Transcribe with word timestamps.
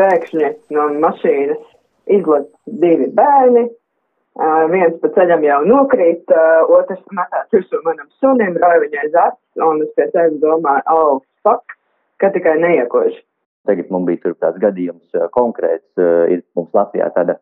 pēkšņi 0.00 0.50
no 0.76 0.88
mašīnas 1.04 1.60
izlaiž 2.10 2.48
divi 2.82 3.10
bērni. 3.16 3.68
Uh, 4.40 4.64
viens 4.70 4.94
pa 5.02 5.10
ceļam 5.16 5.42
jau 5.44 5.58
nokrīt, 5.66 6.22
uh, 6.32 6.68
otrs 6.70 7.00
metās 7.16 7.48
virsū 7.52 7.80
manam 7.84 8.06
sunim, 8.22 8.54
rauj 8.62 8.84
viņai 8.84 9.08
zats, 9.12 9.40
un 9.66 9.82
es 9.84 9.90
pie 9.98 10.06
sevis 10.12 10.38
domāju, 10.40 10.84
oh, 10.94 11.18
fuck, 11.44 11.74
ka 12.22 12.30
tikai 12.32 12.54
neiekoši. 12.62 13.18
Tagad 13.68 13.90
mums 13.92 14.06
bija 14.08 14.32
tāds 14.40 14.62
gadījums 14.62 15.18
konkrēts, 15.34 15.84
ir 16.32 16.40
mums 16.56 16.70
Latvijā 16.72 17.10
tāda 17.12 17.36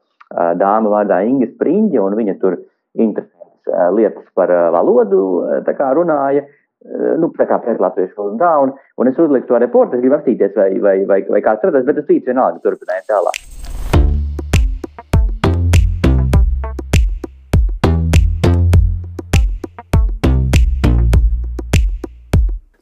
dāma 0.58 0.90
vārdā 0.96 1.20
Inga 1.28 1.46
Spriņģa, 1.52 2.00
un 2.02 2.16
viņa 2.18 2.34
tur 2.40 2.56
interesantas 2.98 3.92
lietas 3.94 4.26
par 4.34 4.50
valodu 4.74 5.20
kā 5.68 5.92
runāja. 5.94 6.48
Nu, 6.88 7.28
tā 7.36 7.44
kā 7.44 7.58
pēc 7.60 7.82
latviešu 7.84 8.30
un 8.30 8.38
tā, 8.40 8.48
un, 8.64 8.70
un 8.96 9.10
es 9.10 9.18
uzliku 9.20 9.44
to 9.50 9.58
reportu, 9.60 9.98
es 9.98 10.00
gribu 10.00 10.16
apstīties, 10.16 10.54
vai, 10.56 10.70
vai, 10.80 10.96
vai, 11.10 11.18
vai 11.28 11.40
kāds 11.44 11.66
redzēs, 11.66 11.84
bet 11.84 11.98
tas 12.00 12.06
cits 12.08 12.30
vienalga 12.30 12.62
turpināja 12.64 13.04
tālāk. 13.10 13.36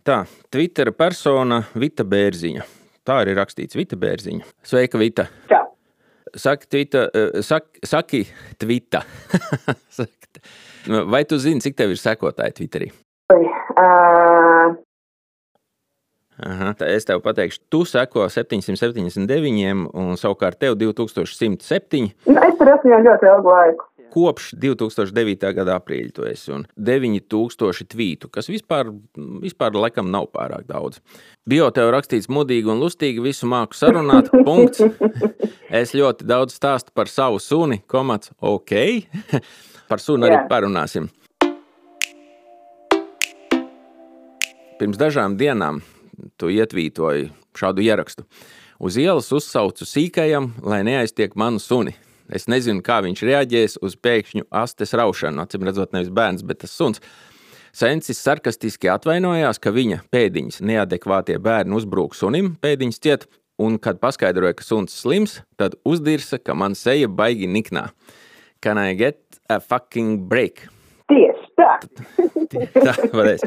Tā, 0.06 0.20
Twitter 0.54 0.92
persona 0.94 1.64
Vita 1.74 2.06
Bērziņa. 2.06 2.68
Tā 3.02 3.16
arī 3.24 3.34
rakstīts 3.34 3.74
Vita 3.74 3.98
Bērziņa. 3.98 4.46
Sveika, 4.62 5.00
Vita! 5.02 5.26
Čau! 5.50 5.64
Saki, 6.36 6.68
tvita, 6.70 7.08
saki, 7.42 7.82
saki 7.94 8.22
tvita. 8.30 9.02
Vai 11.10 11.24
tu 11.26 11.40
zini, 11.42 11.64
cik 11.64 11.74
tev 11.74 11.96
ir 11.96 11.98
sekotāji 11.98 12.54
Twitterī? 12.60 12.92
Uh... 13.76 14.76
Aha, 16.36 16.74
tā 16.76 16.88
es 16.92 17.06
tev 17.08 17.22
pateikšu, 17.24 17.62
tu 17.72 17.84
seko 17.88 18.26
779, 18.28 19.86
un 19.96 20.18
savukārt 20.20 20.60
tev 20.60 20.76
2107. 20.76 22.10
Nu, 22.28 22.40
es 22.44 22.58
tur 22.60 22.72
esmu 22.74 22.92
jau 22.92 23.04
ļoti 23.08 23.30
ilgu 23.32 23.54
laiku 23.54 23.92
kopš 24.16 24.52
2009. 24.56 25.50
gada 25.56 25.76
aprīļa 25.76 26.14
tu 26.16 26.24
esi 26.28 26.52
un 26.54 26.64
9000 26.80 27.84
tvītu, 27.92 28.30
kas 28.32 28.48
vispār, 28.48 28.90
vispār 29.42 29.76
laikam 29.76 30.08
nav 30.12 30.30
pārāk 30.32 30.64
daudz. 30.70 31.02
Bio 31.48 31.68
tev 31.74 31.90
rakstīts 31.94 32.30
mudīgi 32.32 32.70
un 32.72 32.80
lustīgi, 32.82 33.22
visu 33.24 33.48
māku 33.50 33.76
sarunāt, 33.76 34.32
punkts. 34.46 34.80
Es 35.68 35.92
ļoti 35.96 36.28
daudz 36.28 36.56
stāstu 36.56 36.94
par 36.96 37.12
savu 37.12 37.42
suni, 37.42 37.82
komats, 37.90 38.32
ok. 38.40 38.74
par 39.90 40.02
sunu 40.02 40.30
arī 40.30 40.40
parunāsim. 40.50 41.10
Pirms 44.76 44.98
dažām 45.00 45.38
dienām 45.40 45.78
tu 46.36 46.50
ietvītoji 46.52 47.30
šādu 47.56 47.80
ierakstu. 47.80 48.26
Uz 48.76 48.98
ielas 49.00 49.30
uzsaucu 49.32 49.86
sīkajam, 49.88 50.50
lai 50.60 50.82
neaiztiek 50.84 51.32
manu 51.32 51.62
suni. 51.64 51.94
Es 52.28 52.44
nezinu, 52.50 52.82
kā 52.84 52.98
viņš 53.06 53.22
reaģēs 53.24 53.78
uz 53.80 53.96
pēkšņu 53.96 54.44
astes 54.52 54.92
raušanu. 55.00 55.46
Acīm 55.46 55.64
redzot, 55.64 55.94
nevis 55.96 56.12
bērns, 56.12 56.44
bet 56.44 56.60
tas 56.66 56.76
suns. 56.76 57.00
Sensis 57.76 58.20
sarkastiski 58.20 58.92
atvainojās, 58.92 59.62
ka 59.64 59.72
viņa 59.72 60.02
pēdiņas 60.12 60.60
neadekvātie 60.68 61.38
bērni 61.40 61.76
uzbrūk 61.80 62.12
sunim, 62.18 62.52
pēdiņas 62.60 63.00
ciet, 63.00 63.26
un, 63.56 63.80
kad 63.80 63.96
paskaidroja, 64.02 64.58
ka 64.60 64.66
suns 64.66 65.00
slims, 65.00 65.40
tad 65.56 65.80
uzdirsa, 65.88 66.36
ka 66.36 66.52
man 66.52 66.76
seja 66.76 67.08
baigi 67.08 67.48
niknā. 67.48 67.88
Can 68.60 68.76
I 68.76 68.92
get 68.92 69.40
a 69.48 69.56
fucking 69.56 70.28
break? 70.28 70.66
Tieši 71.06 71.50
tā. 71.54 71.72
tā 72.74 72.94
varēs. 73.14 73.44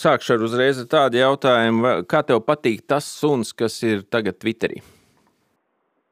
Sākšu 0.00 0.34
ar 0.34 0.44
uzreiz 0.46 0.80
tādu 0.90 1.20
jautājumu. 1.20 2.00
Kā 2.10 2.24
tev 2.26 2.42
patīk 2.46 2.82
tas 2.90 3.06
suns, 3.06 3.52
kas 3.54 3.76
ir 3.86 4.02
tagad 4.10 4.40
Twitterī? 4.42 4.80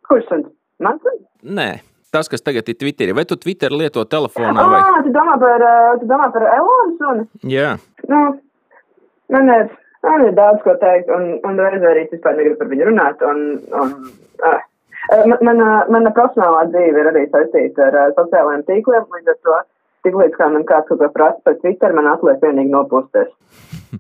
Kurš 0.06 0.28
suns? 0.30 0.52
Man 0.82 1.00
suns? 1.02 1.24
Nē, 1.42 1.66
tas, 2.14 2.30
kas 2.30 2.44
tagad 2.46 2.70
ir 2.70 2.78
Twitterī. 2.78 3.16
Vai 3.16 3.26
tu 3.26 3.36
Twitter 3.40 3.74
lieto 3.74 4.04
telefonā? 4.06 4.68
Vai... 4.70 4.78
Ah, 4.84 5.00
tu 5.02 5.10
domā 5.14 5.34
par, 5.42 5.64
tu 5.98 6.06
domā 6.10 6.28
par 6.34 6.46
Elonu 6.52 6.94
suni? 7.00 7.26
Jā. 7.50 7.72
Nu, 8.10 8.20
man 9.34 9.50
ir, 9.54 9.72
man 10.06 10.26
ir 10.28 10.36
daudz 10.38 10.62
ko 10.62 10.76
teikt, 10.78 11.10
un, 11.10 11.40
un 11.42 11.58
reizē 11.58 11.90
arī 11.90 12.06
vispār 12.12 12.38
negribu 12.38 12.60
par 12.60 12.70
viņu 12.70 12.86
runāt. 12.92 13.24
Un, 13.26 13.42
un, 13.82 13.96
uh, 14.46 14.62
mana, 15.42 15.72
mana 15.90 16.14
profesionālā 16.14 16.68
dzīve 16.70 17.02
ir 17.02 17.10
arī 17.10 17.26
saistīta 17.34 17.90
ar 17.90 17.98
uh, 18.04 18.14
sociālajiem 18.20 18.62
tīkliem, 18.70 19.10
līdz 19.18 19.34
ar 19.34 19.42
to 19.42 19.58
tik 20.06 20.18
līdz 20.18 20.36
kā 20.38 20.50
man 20.52 20.66
kāds 20.68 20.90
kaut 20.90 21.02
ko 21.02 21.10
prasa 21.14 21.40
par 21.44 21.56
Twitter, 21.62 21.94
man 21.96 22.10
atliek 22.10 22.42
vienīgi 22.44 22.74
nopūsties. 22.74 23.32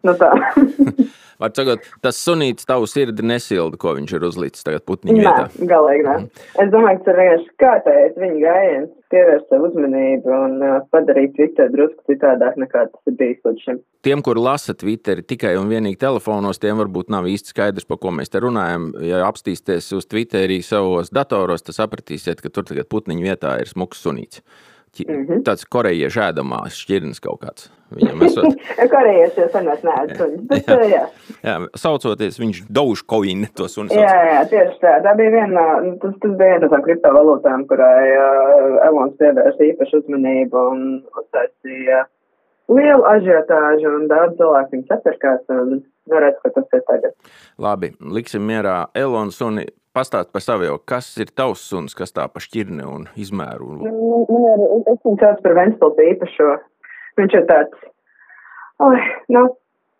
Nu 0.04 0.14
tā. 0.18 0.32
Var 1.38 1.52
sakot, 1.54 1.84
tas 2.02 2.18
sunīts 2.18 2.66
tavu 2.66 2.88
sirdi 2.90 3.22
nesilda, 3.22 3.78
ko 3.78 3.92
viņš 3.94 4.12
ir 4.16 4.24
uzlicis 4.26 4.64
tagad 4.66 4.82
putniņu 4.90 5.20
vietā. 5.22 5.44
Nē, 5.46 5.66
galīgi 5.70 6.06
nē. 6.06 6.14
Es 6.64 6.70
domāju, 6.72 6.98
ka 6.98 7.04
tas 7.06 7.12
ir 7.12 7.20
vienkārši 7.20 7.52
kārtējais 7.62 8.16
viņa 8.18 8.40
gājiens, 8.42 8.88
pievērst 9.14 9.52
sev 9.52 9.66
uzmanību 9.68 10.32
un 10.34 10.56
uh, 10.66 10.72
padarīt 10.90 11.36
Twitter 11.36 11.70
drusku 11.70 12.10
citādāk 12.10 12.58
nekā 12.58 12.82
tas 12.90 13.12
ir 13.12 13.14
bijis 13.20 13.46
līdz 13.46 13.62
šim. 13.68 13.78
Tiem, 14.08 14.24
kur 14.26 14.40
lasa 14.42 14.74
Twitteri 14.78 15.22
tikai 15.22 15.54
un 15.60 15.70
vienīgi 15.70 16.00
telefonos, 16.02 16.58
tiem 16.58 16.82
varbūt 16.82 17.14
nav 17.14 17.28
īsti 17.30 17.54
skaidrs, 17.54 17.86
par 17.86 18.00
ko 18.02 18.10
mēs 18.18 18.34
te 18.34 18.42
runājam. 18.42 18.90
Ja 19.06 19.22
apstīsties 19.28 19.92
uz 19.94 20.10
Twitterī 20.10 20.58
savos 20.66 21.14
datoros, 21.14 21.62
tad 21.62 21.78
sapratīsiet, 21.78 22.42
ka 22.42 22.50
tur 22.50 22.66
tagad 22.66 22.90
putniņu 22.90 23.30
vietā 23.30 23.54
ir 23.62 23.70
smuks 23.70 24.02
sunīts. 24.02 24.42
-hmm. 24.92 25.42
Tāds 25.46 25.64
korejiešu 25.64 26.22
ēdamās 26.28 26.78
šķirnes 26.82 27.20
kaut 27.20 27.40
kāds. 27.42 27.70
Viņam 27.94 28.22
esot. 28.26 28.58
korejieši 28.94 29.40
jau 29.40 29.48
sen 29.52 29.68
es 29.72 29.84
neēdu 29.86 30.16
suņus, 30.18 30.66
jā. 30.68 30.78
jā. 30.92 31.04
jā, 31.46 31.54
saucoties 31.74 32.38
viņš 32.40 32.60
Dogecoin 32.68 33.46
to 33.56 33.68
suni. 33.68 33.96
Jā, 33.96 34.18
jā, 34.32 34.42
tieši 34.50 34.76
tā. 34.82 34.98
Tā 35.06 35.14
bija 35.16 35.32
viena, 35.38 35.64
tas, 36.02 36.14
tas 36.20 36.36
bija 36.36 36.52
viena 36.52 36.66
no 36.66 36.70
tām 36.74 36.84
kriptovalūtām, 36.84 37.64
kurai 37.70 38.04
uh, 38.12 38.78
Elons 38.88 39.16
pievērsa 39.20 39.70
īpašu 39.70 40.02
uzmanību 40.02 40.64
un 40.74 40.86
uztaisīja 41.16 42.04
lielu 42.68 43.04
ažiotāžu 43.08 43.94
un 43.96 44.08
daudz 44.10 44.36
cilvēku 44.36 44.76
viņu 44.76 44.88
sapirkās 44.90 45.54
un 45.54 45.80
varētu, 46.12 46.42
ka 46.44 46.54
tas 46.58 46.76
ir 46.76 46.84
tagad. 46.90 47.16
Labi, 47.60 47.92
liksim 48.00 48.44
mierā 48.48 48.82
Elons 48.96 49.40
un 49.44 49.62
pastāst 49.98 50.30
par 50.34 50.44
savu, 50.44 50.78
kas 50.88 51.10
ir 51.22 51.30
tavs 51.34 51.62
suns, 51.70 51.96
kas 51.98 52.14
tā 52.14 52.26
pa 52.30 52.42
šķirni 52.42 52.86
un 52.86 53.06
izmēru? 53.18 53.70
Un... 53.74 53.78
Nu, 53.86 54.24
man 54.30 54.64
ir, 54.66 54.82
es 54.92 55.00
viņu 55.04 55.18
sauc 55.22 55.40
par 55.44 55.56
Ventspilsī 55.58 56.10
īpašo. 56.14 56.50
Viņš 57.18 57.38
ir 57.40 57.48
tāds, 57.48 57.88
oi, 58.86 59.00
nu, 59.34 59.48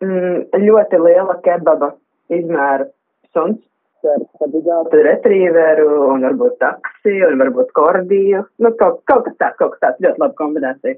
mm, 0.05 0.61
ļoti 0.63 1.01
liela 1.03 1.35
kebaba 1.45 1.93
izmēra 2.31 2.87
suns. 3.33 3.59
Ar 4.07 4.93
retrieveru 4.95 5.89
un 6.13 6.21
varbūt 6.23 6.53
taksi 6.63 7.17
un 7.27 7.41
varbūt 7.41 7.73
kordiju. 7.75 8.45
Nu, 8.63 8.71
kaut, 8.79 9.01
kaut 9.11 9.25
kas 9.25 9.35
tāds, 9.41 9.57
kaut 9.59 9.73
kas 9.73 9.81
tāds 9.83 10.05
ļoti 10.05 10.23
laba 10.23 10.37
kombinācija. 10.39 10.95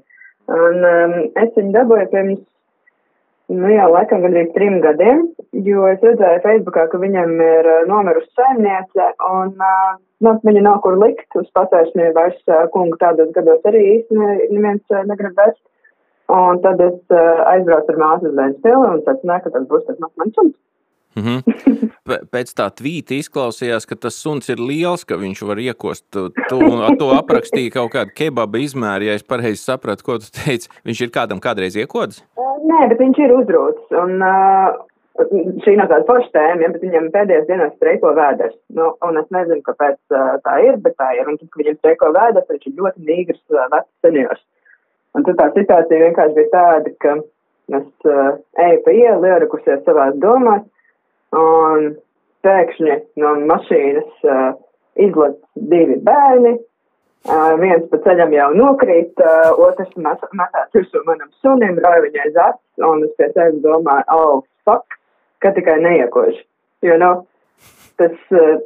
Un 0.52 0.86
um, 0.86 1.16
es 1.42 1.50
viņu 1.56 1.74
dabūju 1.74 2.06
pirms 2.12 2.44
Nu 3.50 3.68
jā, 3.68 3.88
laikam 3.90 4.22
gandrīz 4.22 4.52
trim 4.54 4.78
gadiem, 4.84 5.24
jo 5.66 5.86
es 5.90 6.02
redzēju 6.04 6.42
Facebookā, 6.44 6.86
ka 6.92 7.00
viņam 7.02 7.34
ir 7.42 7.68
uh, 7.68 7.80
nomirusi 7.90 8.30
saimniece, 8.38 9.08
un 9.28 9.50
uh, 9.58 9.96
nu, 10.24 10.36
viņa 10.46 10.62
nav 10.62 10.78
kur 10.84 10.96
likt 11.00 11.36
uz 11.40 11.48
patēršņu 11.58 12.12
vairs 12.16 12.38
uh, 12.46 12.64
kungu 12.72 12.96
tādos 13.02 13.32
gados 13.34 13.66
arī 13.68 13.82
īsti 13.96 14.20
neviens 14.54 14.98
negrib 15.10 15.36
vest. 15.42 15.60
Un 16.32 16.62
tad 16.64 16.80
es 16.80 17.12
aizbraucu 17.12 17.92
ar 17.92 17.98
māsu 18.00 18.30
uz 18.30 18.36
Ventspili 18.38 18.88
un 18.88 19.02
secināju, 19.04 19.42
ka 19.44 19.50
tas 19.56 19.64
būs 19.68 19.82
tas 19.88 19.98
mans 20.00 20.36
suns. 20.38 20.54
Mm 21.16 21.24
-hmm. 21.24 21.90
Pēc 22.34 22.48
tā 22.58 22.66
tvīta 22.74 23.14
izklausījās, 23.14 23.86
ka 23.86 23.94
tas 23.94 24.14
suns 24.22 24.48
ir 24.48 24.58
liels, 24.58 25.04
ka 25.04 25.16
viņš 25.16 25.42
var 25.48 25.58
iekost. 25.58 26.04
Tu, 26.10 26.28
tu 26.48 26.58
to 26.98 27.08
aprakstīji 27.14 27.70
kaut 27.70 27.92
kādu 27.94 28.10
kebaba 28.16 28.58
izmēru, 28.58 29.04
ja 29.04 29.14
es 29.14 29.22
pareizi 29.22 29.62
sapratu, 29.62 30.04
ko 30.04 30.18
tu 30.18 30.30
teici. 30.32 30.68
Viņš 30.84 31.02
ir 31.04 31.10
kādam 31.14 31.40
kādreiz 31.40 31.76
iekods? 31.76 32.24
Nē, 32.70 32.88
bet 32.88 32.98
viņš 32.98 33.18
ir 33.24 33.34
uzrūts. 33.36 33.82
Un, 34.02 34.22
uh, 34.22 34.68
šī 35.64 35.76
nav 35.76 35.90
tāda 35.92 36.06
forša 36.08 36.30
tēma, 36.36 36.62
ja, 36.64 36.72
bet 36.74 36.82
viņam 36.86 37.10
pēdējās 37.14 37.46
dienās 37.50 37.74
streiko 37.76 38.14
vēders. 38.18 38.56
Nu, 38.78 38.94
un 39.06 39.20
es 39.20 39.28
nezinu, 39.36 39.62
kāpēc 39.68 39.98
uh, 40.16 40.34
tā 40.46 40.58
ir, 40.66 40.80
bet 40.84 40.96
tā 40.96 41.12
ir. 41.18 41.28
Un 41.28 41.38
tad, 41.38 41.48
kad 41.52 41.62
viņam 41.62 41.78
streiko 41.78 42.12
vēders, 42.16 42.50
viņš 42.50 42.66
ir 42.66 42.78
ļoti 42.80 43.06
nīgrs 43.08 43.42
uh, 43.52 43.68
vecs 43.74 43.90
seniors. 44.04 44.42
Un 45.14 45.24
tad 45.28 45.36
tā 45.38 45.48
situācija 45.52 46.04
vienkārši 46.06 46.38
bija 46.38 46.52
tāda, 46.56 46.94
ka 47.04 47.16
es 47.78 47.88
uh, 48.08 48.38
eju 48.66 48.84
pa 48.84 48.94
ielu, 48.96 49.26
ierakusies 49.28 49.84
savās 49.86 50.16
domās 50.22 50.64
un 51.36 51.94
pēkšņi 52.46 52.98
no 53.22 53.32
mašīnas 53.48 54.26
uh, 54.26 54.52
izlaiž 55.00 55.38
divi 55.72 55.98
bērni. 56.04 56.58
Uh, 57.22 57.52
viens 57.60 57.84
pa 57.90 58.00
ceļam 58.02 58.32
jau 58.34 58.48
nokrīt, 58.58 59.12
uh, 59.22 59.52
otrs 59.62 59.92
metās 59.94 60.72
virsū 60.74 61.04
manam 61.06 61.30
sunim, 61.38 61.78
rauj 61.84 62.08
viņai 62.08 62.32
zats, 62.34 62.62
un 62.82 63.04
es 63.06 63.12
pie 63.14 63.28
sevis 63.30 63.60
domāju, 63.62 64.02
oh, 64.10 64.40
fuck, 64.66 64.96
ka 65.38 65.52
tikai 65.54 65.78
neiekoši. 65.84 66.42
Jo, 66.82 66.96
nu, 66.98 67.12
tas 68.02 68.34
uh, 68.34 68.58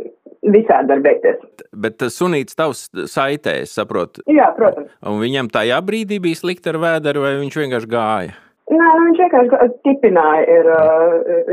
visādi 0.49 0.89
var 0.95 1.05
beigties. 1.05 1.45
Bet 1.77 1.99
tas 2.01 2.17
sunīts 2.17 2.57
tavs 2.57 2.87
saitē, 3.13 3.59
es 3.67 3.77
saprotu. 3.77 4.25
Jā, 4.33 4.49
protams. 4.57 4.89
Un 5.05 5.21
viņam 5.21 5.53
tajā 5.53 5.83
brīdī 5.85 6.23
bija 6.25 6.41
slikti 6.41 6.73
ar 6.73 6.81
vēderu, 6.81 7.27
vai 7.27 7.37
viņš 7.43 7.61
vienkārši 7.61 7.93
gāja? 7.93 8.41
Nē, 8.67 8.83
nu 8.83 9.07
viņš 9.07 9.23
vienkārši 9.23 9.73
tipināja, 9.87 10.45
ir, 10.51 10.69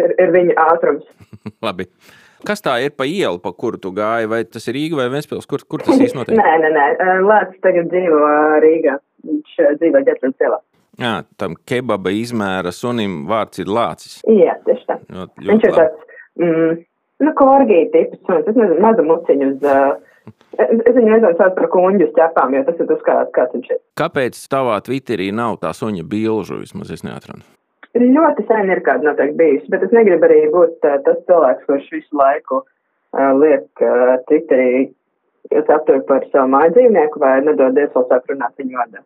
ir, 0.04 0.14
ir 0.24 0.32
viņa 0.34 0.58
ātrums. 0.66 1.06
Labi. 1.66 1.88
Kas 2.44 2.60
tā 2.60 2.76
ir 2.84 2.92
pa 2.98 3.06
ielu, 3.08 3.40
pa 3.40 3.54
kuru 3.56 3.78
tu 3.80 3.94
gāji? 3.96 4.28
Vai 4.32 4.42
tas 4.44 4.66
ir 4.68 4.76
Rīga 4.76 5.00
vai 5.00 5.08
Ventspils? 5.14 5.48
Kur, 5.48 5.62
kur 5.70 5.84
tas 5.86 6.02
īsti 6.02 6.18
notiek? 6.18 6.36
nē, 6.42 6.56
nē, 6.64 6.72
nē. 6.76 6.88
Lācis 7.24 7.62
tagad 7.64 7.88
dzīvo 7.94 8.32
Rīgā. 8.64 8.98
Viņš 9.30 9.54
dzīvo 9.80 10.02
ģetrums 10.10 10.44
ielā. 10.44 10.60
Jā, 11.02 11.14
tam 11.42 11.56
kebaba 11.70 12.12
izmēra 12.14 12.74
sunim 12.76 13.24
vārds 13.30 13.62
ir 13.64 13.70
lācis. 13.72 14.20
Jā, 14.30 14.58
tieši 14.66 14.84
tā. 14.90 14.98
Ļoti, 15.08 15.46
ļoti 15.46 15.50
Viņš 15.50 15.64
ir 15.70 15.78
tāds, 15.78 16.18
mm, 16.42 16.76
nu, 17.26 17.34
korgija 17.40 17.88
tips 17.96 18.20
suns. 18.28 18.50
Es 18.52 18.60
nezinu, 18.60 18.82
mazu 18.84 19.06
muciņu 19.08 19.48
uz, 19.54 19.64
uh, 19.66 20.13
es, 20.58 20.72
es 20.76 20.96
viņu 20.96 21.10
nezinu 21.10 21.34
sauc 21.40 21.56
par 21.58 21.70
kuņģu 21.74 22.10
ķepām, 22.18 22.56
jo 22.58 22.64
tas 22.68 22.82
ir 22.82 22.90
tas, 22.92 23.04
kā, 23.08 23.18
kāds 23.36 23.58
viņš 23.58 23.72
ir. 23.76 23.82
Kāpēc 24.00 24.40
tavā 24.52 24.80
Twitterī 24.86 25.30
nav 25.36 25.60
tā 25.64 25.74
suņa 25.78 26.06
bilžu? 26.10 26.62
Vismaz 26.64 26.94
es 26.94 27.06
neatradu. 27.06 27.46
Ļoti 27.94 28.48
sen 28.50 28.72
ir 28.74 28.82
kāda 28.86 29.12
noteikti 29.12 29.38
bijusi, 29.38 29.70
bet 29.70 29.86
es 29.86 29.94
negribu 29.94 30.26
arī 30.26 30.40
būt 30.54 30.88
uh, 30.90 30.98
tas 31.06 31.20
cilvēks, 31.30 31.68
kurš 31.70 31.90
visu 31.94 32.18
laiku 32.18 32.64
uh, 32.64 33.32
liek 33.38 33.86
uh, 33.86 34.16
Twitterī 34.30 34.90
aptur 35.52 36.02
par 36.08 36.26
savu 36.32 36.50
māju 36.56 36.74
dzīvnieku 36.78 37.22
vai 37.22 37.36
nedod 37.46 37.76
Dievs 37.78 37.94
vēl 37.94 38.08
sāk 38.10 38.32
runāt 38.32 38.56
viņu 38.58 38.80
vārdā. 38.80 39.04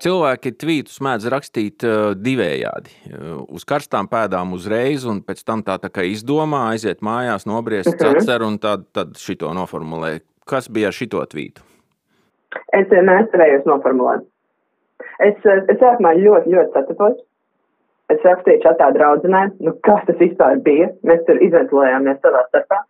Cilvēki 0.00 0.54
tvītus 0.56 0.96
mēdz 1.04 1.26
rakstīt 1.32 1.84
uh, 1.84 2.12
divējādi. 2.16 2.92
Uh, 3.10 3.42
uz 3.52 3.66
karstām 3.68 4.08
pēdām 4.08 4.54
uzreiz, 4.56 5.04
un 5.04 5.20
pēc 5.26 5.42
tam 5.44 5.60
tā, 5.66 5.76
tā 5.82 5.90
kā 5.92 6.06
izdomā, 6.08 6.70
aiziet 6.72 7.02
mājās, 7.04 7.44
nobriest 7.44 7.92
Mhm. 7.92 8.20
ceceru 8.20 8.48
un 8.48 8.56
tad, 8.58 8.86
tad 8.96 9.16
šito 9.20 9.52
noformulē. 9.52 10.20
Kas 10.48 10.68
bija 10.72 10.88
ar 10.88 10.96
šito 10.96 11.20
tvītu? 11.20 11.60
Es 12.72 12.88
uh, 12.88 13.02
nespēju 13.04 13.66
noformulēt. 13.68 14.24
Es, 15.20 15.36
es 15.44 15.76
sākumā 15.82 16.14
ļoti, 16.16 16.48
ļoti 16.54 16.72
sacepos. 16.72 17.20
Es 18.10 18.24
rakstīju 18.24 18.64
čatā 18.64 18.88
draudzenē, 18.96 19.42
nu 19.60 19.76
kas 19.86 20.00
tas 20.08 20.16
vispār 20.18 20.56
bija. 20.64 20.88
Mēs 21.06 21.20
tur 21.28 21.36
izventilējāmies 21.44 22.18
savā 22.24 22.40
starpā. 22.48 22.80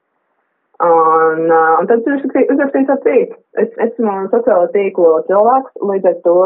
Un, 0.80 1.50
un 1.50 1.88
tad 1.90 2.06
es 2.08 2.22
uzrakstīju 2.24 2.86
savu 2.86 3.02
tvītu. 3.04 3.36
Es 3.60 3.74
esmu 3.84 4.14
sociālo 4.32 4.70
tīklu 4.72 5.10
cilvēks, 5.26 5.74
līdz 5.90 6.08
ar 6.08 6.16
to 6.24 6.36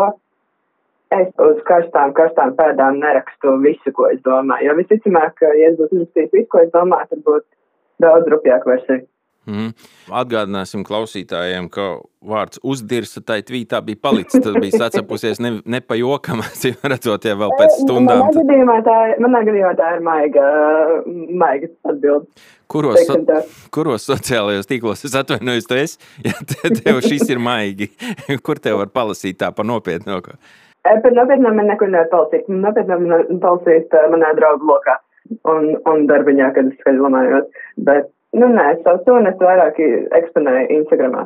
es 1.13 1.33
uz 1.43 1.59
karstām, 1.69 2.15
karstām 2.17 2.55
pēdām 2.59 3.01
nerakstu 3.03 3.57
visu, 3.65 3.93
ko 3.97 4.09
es 4.13 4.23
domāju. 4.27 4.71
Jo 4.71 4.79
visticamāk, 4.79 5.35
ka, 5.41 5.53
ja 5.59 5.73
es 5.73 5.81
būtu 5.81 6.01
uzrakstījis 6.01 6.33
visu, 6.37 6.49
ko 6.53 6.63
es 6.65 6.73
domāju, 6.75 7.11
tad 7.11 7.27
būtu 7.27 7.47
daudz 8.05 8.33
rupjāk 8.33 8.67
versija. 8.69 9.05
Mm. 9.45 9.75
Atgādināsim 10.09 10.87
klausītājiem, 10.89 11.67
ka 11.73 11.99
vārds 12.25 12.63
uzdirsa 12.65 13.21
tai 13.21 13.43
tvītā 13.45 13.83
bija 13.85 14.01
palicis. 14.01 14.41
Tas 14.41 14.57
bija 14.57 14.81
sacepusies 14.87 15.41
ne, 15.45 15.59
ne 15.69 15.81
pa 15.85 15.99
jokam, 16.01 16.41
acīm 16.47 16.81
redzot, 16.81 17.29
ja 17.29 17.37
vēl 17.37 17.53
pēc 17.59 17.77
stundām. 17.83 18.25
Manā 18.25 18.41
gadījumā 18.41 18.79
tā, 18.87 18.97
manā 19.21 19.45
gadījumā 19.45 19.75
tā 19.81 19.91
ir 19.99 20.05
maiga, 20.07 20.49
maiga 21.45 21.71
atbilde. 21.93 22.45
Kuros, 22.73 23.05
so, 23.05 23.19
kuros 23.75 24.07
sociālajos 24.09 24.67
tīklos 24.71 25.05
es 25.05 25.15
atvainojos, 25.21 25.69
tu 25.69 25.77
esi? 25.77 26.01
Ja 26.25 26.33
te- 26.41 26.73
tev 26.81 27.03
šis 27.05 27.29
ir 27.29 27.41
maigi, 27.43 27.91
kur 28.47 28.59
tev 28.63 28.81
var 28.81 28.89
palasīt 28.95 29.43
tā 29.43 29.53
pa 29.53 29.67
nopietnu? 29.67 30.17
E, 30.17 30.64
Par 30.85 31.15
nopietnām 31.17 31.57
man 31.57 31.71
nekur 31.71 31.89
nevar 31.89 32.11
palsīt. 32.13 32.49
Nopietnām 32.53 33.07
man 33.09 33.41
palsīt 33.41 33.95
uh, 33.97 34.09
manā 34.13 34.35
draugu 34.37 34.69
lokā 34.69 34.99
un, 35.49 35.71
un 35.89 36.05
darbiņā, 36.11 36.51
kad 36.57 36.69
es 36.69 36.77
skaļi 36.83 37.01
lamājos. 37.07 37.49
Bet, 37.87 38.11
nu 38.37 38.51
nē, 38.53 38.67
savu 38.85 39.01
sunu 39.07 39.33
es 39.33 39.41
vairāk 39.41 39.81
eksponēju 40.21 40.69
Instagramā. 40.81 41.25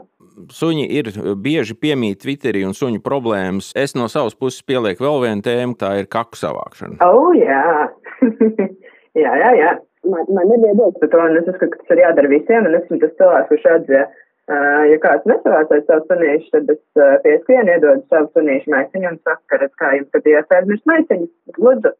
Suņi 0.54 0.84
ir 0.94 1.10
bieži 1.42 1.74
piemīt 1.74 2.20
Twitterī 2.22 2.62
un 2.68 2.76
suņu 2.78 3.02
problēmas. 3.02 3.72
Es 3.78 3.96
no 3.98 4.06
savas 4.12 4.38
puses 4.38 4.62
pielieku 4.62 5.02
vēl 5.02 5.24
vienu 5.24 5.42
tēmu, 5.42 5.74
tā 5.80 5.96
ir 5.98 6.10
kaku 6.10 6.38
savākšana. 6.38 7.00
Oh, 7.02 7.32
jā. 7.34 7.88
jā, 9.24 9.34
jā, 9.42 9.52
jā. 9.58 9.74
Man, 10.06 10.28
man 10.30 10.46
nebija 10.46 10.76
dots 10.78 11.02
par 11.02 11.10
to, 11.10 11.24
un 11.26 11.40
es 11.40 11.50
uzskatu, 11.50 11.74
ka 11.74 11.82
tas 11.82 11.96
ir 11.96 12.04
jādara 12.04 12.30
visiem, 12.30 12.68
un 12.68 12.78
esmu 12.78 13.00
tas 13.02 13.16
cilvēks, 13.18 13.50
kurš 13.50 13.66
uh, 13.98 14.04
ja 14.48 14.98
kāds 15.02 15.26
nesavācēs 15.28 15.86
savu 15.88 16.04
sunīšu, 16.08 16.50
tad 16.54 16.70
es 16.72 16.82
uh, 16.96 17.16
pieskrienu, 17.24 17.74
iedodu 17.74 18.04
savu 18.08 18.30
sunīšu 18.36 18.72
maisiņu 18.72 19.10
un 19.12 19.18
saku, 19.20 19.42
ka 19.50 19.60
redz, 19.62 19.74
kā 19.80 19.94
jums 19.96 20.08
skatījās 20.12 20.54
aizmirst 20.58 20.86
maisiņu. 20.88 21.26
Lūdzu. 21.58 21.92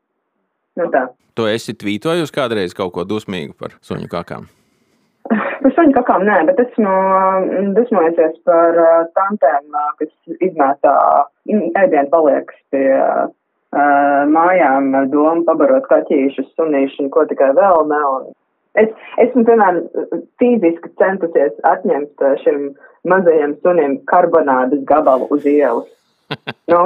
Nu 0.80 0.86
tā. 0.94 1.08
Tu 1.36 1.48
esi 1.50 1.74
tvītojusi 1.76 2.34
kādreiz 2.34 2.76
kaut 2.76 2.94
ko 2.94 3.04
dusmīgu 3.08 3.56
par 3.58 3.76
suņu 3.84 4.08
kakām? 4.12 4.48
Par 5.58 5.74
suņu 5.74 5.92
kakām 5.96 6.22
nē, 6.24 6.38
bet 6.48 6.60
esmu 6.62 6.92
dusmojusies 7.76 8.38
par 8.48 8.78
uh, 8.80 8.92
tantēm, 9.18 9.74
kas 9.98 10.38
izmētā 10.38 10.94
ēdienu 11.50 12.08
paliekas 12.12 12.60
pie 12.72 12.86
mājām 14.32 14.94
ar 14.96 15.08
domu 15.12 15.44
pabarot 15.44 15.84
kaķīšus, 15.90 16.54
sunīšus 16.56 17.02
un 17.04 17.10
ko 17.12 17.26
tikai 17.28 17.50
vēl 17.58 17.82
ne. 17.90 17.98
Un 18.14 18.30
es 18.80 18.90
esmu, 19.24 19.44
piemēram, 19.48 19.82
fiziski 20.40 20.92
centusies 21.00 21.54
atņemt 21.68 22.24
uh, 22.24 22.36
šim 22.44 22.70
mazajam 23.08 23.56
sunim 23.62 23.98
karbonādes 24.10 24.84
gabalu 24.88 25.30
uz 25.34 25.46
ielas. 25.48 25.88
nu, 26.72 26.82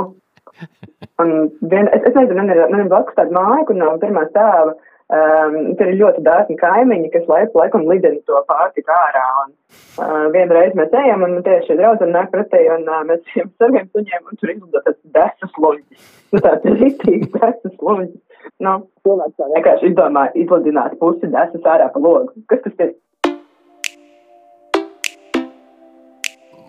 un 1.23 1.35
vien, 1.61 1.91
es, 1.91 2.07
es 2.07 2.15
nezinu, 2.15 2.39
man 2.39 2.55
ir, 2.55 2.65
man 2.71 2.85
ir 2.85 2.93
blakus 2.93 3.19
tāda 3.19 3.35
māja, 3.35 3.67
kur 3.69 3.79
no 3.81 3.95
pirmā 4.03 4.29
stāva 4.31 4.77
Um, 5.13 5.75
tur 5.77 5.91
ir 5.91 5.99
ļoti 6.01 6.23
dārgi 6.25 6.55
kaimiņi, 6.57 7.11
kas 7.13 7.27
laiku 7.29 7.59
laikam 7.61 7.83
lidina 7.85 8.23
to 8.25 8.39
pārtiku 8.49 8.95
ārā. 8.95 9.25
Un, 9.43 9.51
uh, 10.01 10.23
vienreiz 10.33 10.73
mēs 10.79 10.95
ejam, 11.03 11.25
un 11.27 11.43
tieši 11.45 11.77
draudzene 11.77 12.15
nāk 12.15 12.31
pretī, 12.33 12.63
un 12.73 12.87
uh, 12.89 13.03
mēs 13.05 13.21
ejam 13.35 13.51
saviem 13.61 13.91
suņiem, 13.93 14.23
un 14.31 14.41
tur 14.41 14.53
izlido 14.55 14.81
tas 14.87 14.97
desas 15.19 15.59
luņķis. 15.65 16.07
Nu, 16.33 16.41
tāds 16.47 16.65
rītīgs 16.81 17.29
desas 17.35 17.77
luņķis. 17.77 18.32
Nu, 18.63 18.75
cilvēks 19.07 19.39
tā 19.39 19.49
vienkārši 19.53 19.91
izdomā 19.91 20.27
izlidināt 20.39 20.99
pusi 21.01 21.31
desas 21.33 21.69
ārā 21.75 21.89
pa 21.93 22.03
logu. 22.03 22.35
Kas 22.51 22.63
tas 22.67 22.85
ir? 22.87 22.93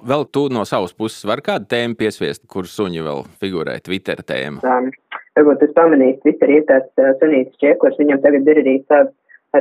Vēl 0.03 0.25
tu 0.35 0.49
no 0.51 0.65
savas 0.67 0.91
puses 0.91 1.23
vari 1.23 1.45
kādu 1.45 1.69
tēmu 1.71 1.95
piesviest, 1.99 2.43
kur 2.51 2.67
suņi 2.67 3.05
vēl 3.05 3.23
figurē 3.39 3.77
Twitter 3.85 4.19
tēma. 4.27 4.59
Um, 4.67 4.89
varbūt 5.37 5.63
es 5.63 5.71
pamanīju, 5.77 6.17
Twitter 6.25 6.51
ir 6.51 6.65
tāds 6.67 6.91
uh, 6.99 7.13
sunīts 7.21 7.55
čiekurs, 7.61 7.95
viņam 8.01 8.19
tagad 8.25 8.49
ir 8.51 8.59
arī 8.65 8.75
savs 8.91 9.13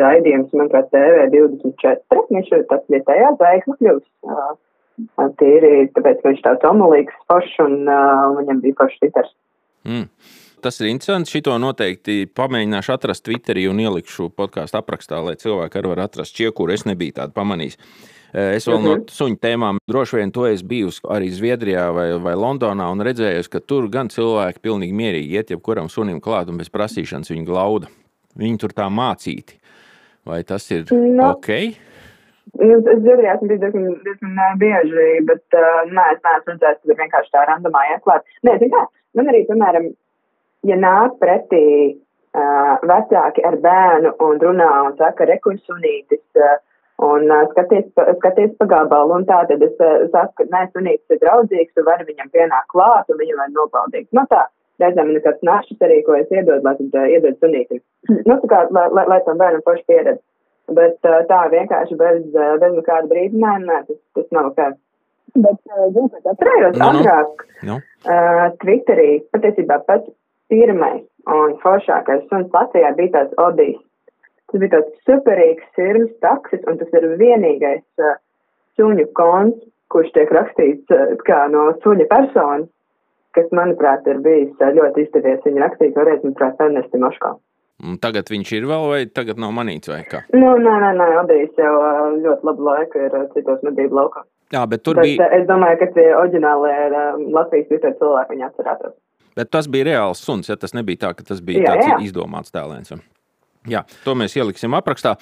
raidījums, 0.03 0.51
manuprāt, 0.57 0.91
TV24, 0.91 2.27
viņš 2.33 2.53
ir 2.57 2.67
tāds 2.73 2.91
vietējā 2.91 3.31
zvaigznes 3.37 3.79
kļūst. 3.79 4.11
Uh, 4.27 4.53
tīri, 5.41 5.73
tāpēc 5.95 6.21
ka 6.21 6.33
viņš 6.33 6.43
tāds 6.49 6.69
omulīgs, 6.69 7.23
foršs, 7.31 7.55
un 7.63 7.79
uh, 7.87 8.33
viņam 8.41 8.65
bija 8.65 8.79
foršs 8.81 8.99
Twitters. 9.03 9.35
Mm. 9.87 10.09
Tas 10.63 10.79
ir 10.81 10.93
interesanti. 10.93 11.33
Šito 11.35 11.57
noteikti 11.59 12.29
pamēģināšu 12.39 12.93
atrast 12.95 13.25
Twitterī 13.27 13.65
un 13.71 13.81
ielikšu 13.83 14.29
podkāstu 14.39 14.79
aprakstā, 14.79 15.19
lai 15.27 15.35
cilvēki 15.41 15.81
arī 15.81 15.91
var 15.91 16.05
atrast 16.05 16.37
čiekuru. 16.39 16.71
Es 16.75 16.85
nebiju 16.87 17.17
tādu 17.17 17.35
pamanījis. 17.35 17.79
Es 18.33 18.65
vēl 18.71 18.79
no 18.81 18.93
suņu 19.13 19.37
tēmām 19.43 19.81
droši 19.91 20.21
vien 20.21 20.31
to 20.33 20.47
esmu 20.49 20.71
bijusi 20.71 21.03
arī 21.13 21.27
Zviedrijā 21.35 21.89
vai, 21.93 22.07
vai 22.23 22.33
Londonā 22.39 22.87
un 22.95 23.03
redzējusi, 23.05 23.51
ka 23.53 23.61
tur 23.61 23.91
gan 23.93 24.09
cilvēki 24.09 24.63
pilnīgi 24.65 24.95
mierīgi 24.97 25.37
iet 25.37 25.51
jebkuram 25.53 25.91
sunim 25.93 26.21
klāt 26.25 26.49
un 26.49 26.63
bez 26.63 26.71
prasīšanas 26.73 27.29
viņu 27.35 27.45
glauda. 27.51 27.91
Viņi 28.41 28.63
tur 28.63 28.73
tā 28.73 28.87
mācīti. 28.89 29.59
Vai 30.25 30.41
tas 30.49 30.65
ir 30.71 30.87
No. 30.95 31.35
ok? 31.35 31.51
Nu, 32.63 32.79
Es 32.79 33.01
dzirdēju, 33.03 33.29
esmu 33.35 33.49
bijis 33.49 33.61
diezgan, 33.63 33.85
diezgan 34.07 34.39
uh, 34.39 34.55
bieži, 34.61 35.05
bet 35.29 35.57
uh, 35.57 35.83
nē, 35.89 36.05
es 36.15 36.23
neesmu 36.25 36.53
redzējis, 36.55 36.81
ka 36.89 36.97
vienkārši 36.99 37.33
tā 37.33 37.45
randomā 37.49 37.83
ieklāt. 37.95 38.27
Nē, 38.47 38.57
zini 38.61 38.73
kā, 38.75 38.83
man 39.19 39.31
arī, 39.33 39.41
piemēram, 39.49 39.87
ja 40.69 40.77
nāk 40.79 41.19
pretī 41.23 41.65
uh, 41.93 42.75
vecāki 42.89 43.45
ar 43.47 43.59
bērnu 43.65 44.15
un 44.27 44.41
runā 44.43 44.71
un 44.87 44.97
saka, 45.01 45.27
rekursunītis, 45.31 46.23
uh, 46.39 46.57
un 47.03 47.29
uh, 47.31 47.45
skaties, 47.53 47.87
pa, 47.97 48.09
skaties 48.21 48.55
pa 48.61 48.69
gabalu, 48.71 49.21
un 49.21 49.29
tā 49.29 49.43
tad 49.51 49.63
es 49.67 49.77
uh, 49.83 50.07
saku, 50.15 50.35
ka 50.41 50.49
nē, 50.55 50.65
sunītis 50.73 51.17
ir 51.17 51.23
draudzīgs, 51.25 51.75
tu 51.77 51.87
vari 51.89 52.07
viņam 52.09 52.33
pienākt 52.35 52.71
klāt, 52.75 53.11
un 53.11 53.21
viņu 53.23 53.39
var 53.41 53.55
nobaudīt. 53.55 54.09
Nu 54.17 54.27
tā, 54.31 54.47
reizēm 54.83 55.15
ir 55.15 55.25
kāds 55.27 55.43
našs 55.47 55.83
arī, 55.85 56.03
ko 56.07 56.17
es 56.19 56.31
iedodu, 56.31 56.63
lai 56.67 56.77
tad 56.79 57.01
uh, 57.01 57.09
iedod 57.17 57.39
sunītim. 57.43 57.83
nu, 58.29 58.39
tā 58.45 58.53
kā, 58.55 58.63
lai, 58.71 58.87
lai, 58.99 59.09
lai 59.15 59.21
tam 59.27 59.43
bērnam 59.43 59.67
paši 59.67 59.85
pieredz. 59.91 60.23
Bet 60.73 61.11
uh, 61.11 61.21
tā 61.29 61.43
vienkārši 61.53 61.99
bez, 61.99 62.25
uh, 62.39 62.55
bez 62.63 62.79
nekāda 62.79 63.11
brīdinājuma, 63.11 63.83
tas, 63.89 64.01
tas 64.17 64.31
nav 64.33 64.53
ok. 64.53 64.73
Bet, 65.33 65.61
zinu, 65.95 66.09
ka 66.13 66.35
atcerējos 66.35 66.75
Nu, 66.77 66.89
nu. 66.93 67.01
agrāk 67.01 67.45
Nu? 67.65 67.77
uh, 68.05 68.43
Twitterī, 68.61 69.23
patiesībā 69.33 69.79
pats 69.87 70.11
pirmais 70.53 71.03
un 71.33 71.57
foršākais 71.65 72.29
suns 72.29 72.53
Latvijā 72.53 72.93
bija 72.99 73.17
tāds 73.17 73.41
Odijs. 73.41 73.81
Tas 74.53 74.61
bija 74.61 74.75
tāds 74.77 74.93
superīgs 75.09 75.69
sirms 75.79 76.13
taksis, 76.25 76.61
un 76.69 76.77
tas 76.81 76.91
ir 76.99 77.07
vienīgais 77.21 78.05
uh, 78.05 78.19
suņu 78.77 79.09
konts, 79.17 79.63
kurš 79.93 80.13
tiek 80.17 80.33
rakstīts 80.37 80.93
uh, 80.93 81.15
kā 81.29 81.47
no 81.53 81.71
suņa 81.85 82.09
personas, 82.11 82.69
kas, 83.37 83.49
manuprāt, 83.57 84.05
ir 84.13 84.21
bijis 84.25 84.53
uh, 84.61 84.75
ļoti 84.77 85.07
izdevies. 85.07 85.41
Viņa 85.47 85.65
rakstīt 85.65 85.97
vēlreiz, 85.97 86.21
manuprāt, 86.27 86.61
Ernesti 86.61 87.01
Moškā. 87.01 87.33
Un 87.83 87.97
Tagad 88.03 88.29
viņš 88.31 88.51
ir 88.59 88.67
vēl, 88.71 88.85
vai 88.93 89.01
tagad 89.11 89.41
nav 89.43 89.55
manīts, 89.57 89.89
vai 89.91 90.03
kā? 90.07 90.21
Nu, 90.37 90.53
nē, 90.61 90.75
nē, 90.85 90.91
nē, 91.01 91.09
Odijs 91.23 91.57
jau 91.59 91.73
uh, 91.79 92.13
ļoti 92.21 92.47
labu 92.51 92.69
laiku 92.69 93.01
ir 93.07 93.17
uh, 93.17 93.25
citos 93.33 93.65
medību 93.67 93.99
laukā. 93.99 94.27
Jā, 94.53 94.67
bet 94.69 94.85
tur 94.85 95.01
Bet 95.01 95.09
bija. 95.09 95.31
es 95.33 95.49
domāju, 95.49 95.81
ka 95.81 95.89
tie 95.97 96.11
oriģinālie 96.13 96.75
ir 96.85 96.99
uh, 96.99 97.25
Latvijas 97.39 97.71
Twitter 97.71 97.97
cilvēki, 97.97 98.35
viņi 98.37 98.47
atcerētos. 98.51 98.95
Bet 99.37 99.51
tas 99.51 99.69
bija 99.73 99.89
reāls 99.93 100.21
suns, 100.25 100.51
ja 100.51 100.59
tas 100.61 100.75
nebija 100.77 101.07
tā, 101.07 101.15
ka 101.17 101.25
tas 101.25 101.41
bija 101.41 101.63
Jā, 101.63 101.73
tāds 101.73 101.89
jā. 101.89 101.99
izdomāts 102.09 102.53
tēlēns. 102.53 102.93
Jā, 103.71 103.85
to 104.05 104.17
mēs 104.19 104.37
ieliksim 104.37 104.75
aprakstā. 104.75 105.17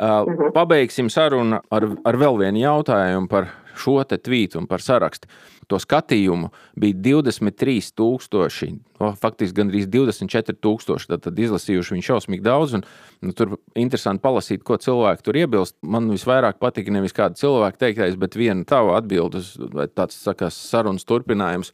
Uh, 0.00 0.04
uh 0.04 0.34
-huh. 0.34 0.52
Pabeigsim 0.54 1.10
sarunu 1.10 1.60
ar, 1.70 1.88
ar 2.04 2.16
vēl 2.16 2.38
vienu 2.38 2.58
jautājumu 2.58 3.28
par 3.28 3.48
šo 3.76 4.04
te 4.04 4.18
tvītu 4.18 4.58
un 4.58 4.66
par 4.66 4.82
sarakstu. 4.82 5.28
To 5.70 5.78
skatījumu 5.78 6.48
bija 6.76 6.94
23,000, 6.94 8.78
no, 9.00 9.12
faktiski 9.20 9.60
gandrīz 9.60 9.86
24,000. 9.86 11.06
Tad, 11.06 11.22
tad 11.22 11.38
izlasījuši 11.38 11.94
viņu 11.94 12.06
šausmīgi 12.08 12.42
daudz. 12.42 12.74
Un, 12.74 12.84
nu, 13.22 13.32
tur 13.32 13.56
interesanti 13.78 14.22
palasīt, 14.22 14.64
ko 14.66 14.76
cilvēki 14.76 15.22
tur 15.22 15.36
iebilst. 15.36 15.76
Man 15.82 16.10
visvairāk 16.10 16.58
patika 16.58 16.90
nevis 16.90 17.12
kāda 17.12 17.38
cilvēka 17.38 17.78
teiktais, 17.78 18.16
bet 18.16 18.36
viena 18.36 18.64
tava 18.64 18.98
atbildes, 18.98 19.54
vai 19.58 19.86
tāds 19.86 20.18
sakās, 20.18 20.58
sarunas 20.70 21.04
turpinājums 21.04 21.72